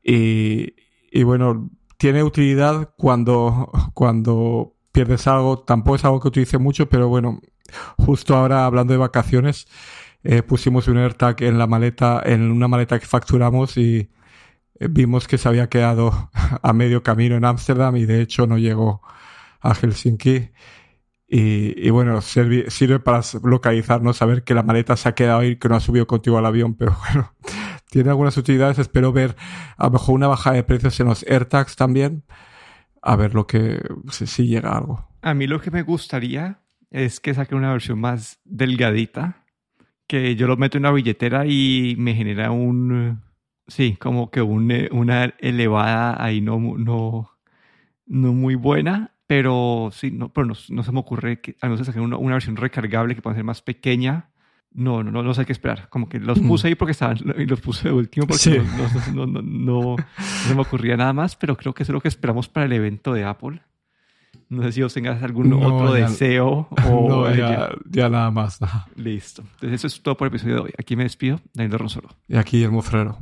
y, 0.02 0.74
y 1.12 1.22
bueno, 1.22 1.70
tiene 1.96 2.22
utilidad 2.24 2.92
cuando, 2.96 3.70
cuando 3.94 4.74
pierdes 4.92 5.26
algo, 5.26 5.60
tampoco 5.60 5.96
es 5.96 6.04
algo 6.04 6.20
que 6.20 6.28
utilice 6.28 6.58
mucho, 6.58 6.88
pero 6.88 7.08
bueno, 7.08 7.40
justo 7.98 8.36
ahora 8.36 8.66
hablando 8.66 8.92
de 8.92 8.98
vacaciones, 8.98 9.68
eh, 10.22 10.42
pusimos 10.42 10.88
un 10.88 10.98
AirTag 10.98 11.42
en 11.42 11.58
la 11.58 11.66
maleta, 11.66 12.22
en 12.24 12.50
una 12.50 12.68
maleta 12.68 12.98
que 12.98 13.06
facturamos 13.06 13.76
y 13.76 14.10
vimos 14.88 15.28
que 15.28 15.38
se 15.38 15.48
había 15.48 15.68
quedado 15.68 16.30
a 16.62 16.72
medio 16.72 17.02
camino 17.02 17.36
en 17.36 17.44
Ámsterdam 17.44 17.96
y 17.96 18.06
de 18.06 18.22
hecho 18.22 18.46
no 18.46 18.58
llegó 18.58 19.02
a 19.60 19.74
Helsinki. 19.74 20.50
Y, 21.32 21.86
y 21.86 21.90
bueno, 21.90 22.20
sirve, 22.22 22.98
para 22.98 23.20
localizarnos, 23.44 24.16
saber 24.16 24.42
que 24.42 24.54
la 24.54 24.64
maleta 24.64 24.96
se 24.96 25.08
ha 25.08 25.14
quedado 25.14 25.40
ahí, 25.40 25.56
que 25.56 25.68
no 25.68 25.76
ha 25.76 25.80
subido 25.80 26.06
contigo 26.08 26.38
al 26.38 26.46
avión, 26.46 26.74
pero 26.74 26.96
bueno, 27.12 27.32
tiene 27.88 28.10
algunas 28.10 28.36
utilidades. 28.36 28.78
Espero 28.78 29.12
ver 29.12 29.36
a 29.76 29.84
lo 29.84 29.92
mejor 29.92 30.14
una 30.16 30.26
bajada 30.26 30.56
de 30.56 30.64
precios 30.64 30.98
en 30.98 31.06
los 31.06 31.24
AirTags 31.28 31.76
también. 31.76 32.24
A 33.02 33.16
ver 33.16 33.34
lo 33.34 33.46
que, 33.46 33.80
si, 34.10 34.46
llega 34.46 34.76
algo. 34.76 35.08
A 35.22 35.32
mí 35.32 35.46
lo 35.46 35.60
que 35.60 35.70
me 35.70 35.82
gustaría 35.82 36.58
es 36.90 37.20
que 37.20 37.32
saque 37.32 37.54
una 37.54 37.72
versión 37.72 38.00
más 38.00 38.40
delgadita, 38.44 39.44
que 40.06 40.34
yo 40.36 40.46
lo 40.46 40.56
meto 40.56 40.76
en 40.76 40.84
una 40.84 40.92
billetera 40.92 41.46
y 41.46 41.94
me 41.96 42.14
genera 42.14 42.50
un, 42.50 43.22
Sí, 43.70 43.96
como 44.00 44.30
que 44.30 44.42
una 44.42 45.32
elevada 45.38 46.22
ahí 46.22 46.40
no, 46.40 46.58
no, 46.58 47.30
no 48.06 48.32
muy 48.32 48.56
buena, 48.56 49.12
pero 49.28 49.90
sí, 49.92 50.10
no, 50.10 50.32
pero 50.32 50.48
no, 50.48 50.54
se 50.82 50.92
me 50.92 50.98
ocurre 50.98 51.40
que 51.40 51.56
a 51.60 51.68
no 51.68 51.76
ser 51.76 51.86
sacar 51.86 52.02
una, 52.02 52.16
una, 52.16 52.34
versión 52.34 52.56
recargable 52.56 53.14
que 53.14 53.22
pueda 53.22 53.36
ser 53.36 53.44
más 53.44 53.62
pequeña. 53.62 54.30
No, 54.72 55.04
no, 55.04 55.12
no, 55.12 55.22
no 55.22 55.34
sé 55.34 55.46
qué 55.46 55.52
esperar. 55.52 55.88
Como 55.88 56.08
que 56.08 56.18
los 56.18 56.40
puse 56.40 56.66
ahí 56.66 56.74
porque 56.74 56.90
estaban, 56.90 57.18
y 57.38 57.46
los 57.46 57.60
puse 57.60 57.88
de 57.88 57.94
último 57.94 58.26
porque 58.26 58.60
no, 59.14 59.26
no, 59.26 59.40
no, 59.40 59.96
se 60.18 60.54
me 60.54 60.62
ocurría 60.62 60.96
nada 60.96 61.12
más, 61.12 61.36
pero 61.36 61.56
creo 61.56 61.72
que 61.72 61.84
eso 61.84 61.92
es 61.92 61.94
lo 61.94 62.00
que 62.00 62.08
esperamos 62.08 62.48
para 62.48 62.66
el 62.66 62.72
evento 62.72 63.12
de 63.12 63.22
Apple. 63.22 63.62
No 64.48 64.64
sé 64.64 64.72
si 64.72 64.82
os 64.82 64.92
tengas 64.92 65.22
algún 65.22 65.52
otro 65.52 65.92
deseo 65.92 66.66
o... 66.88 67.08
No, 67.08 67.32
ya, 67.32 67.70
ya, 67.88 68.08
nada 68.08 68.32
más. 68.32 68.58
Listo. 68.96 69.42
Entonces 69.42 69.74
eso 69.74 69.86
es 69.86 70.02
todo 70.02 70.16
por 70.16 70.26
el 70.26 70.34
episodio 70.34 70.56
de 70.56 70.60
hoy. 70.62 70.72
Aquí 70.76 70.96
me 70.96 71.04
despido, 71.04 71.40
Daniel 71.54 71.78
Ronsolo. 71.78 72.08
Y 72.26 72.36
aquí 72.36 72.64
el 72.64 72.72
Mofrero. 72.72 73.18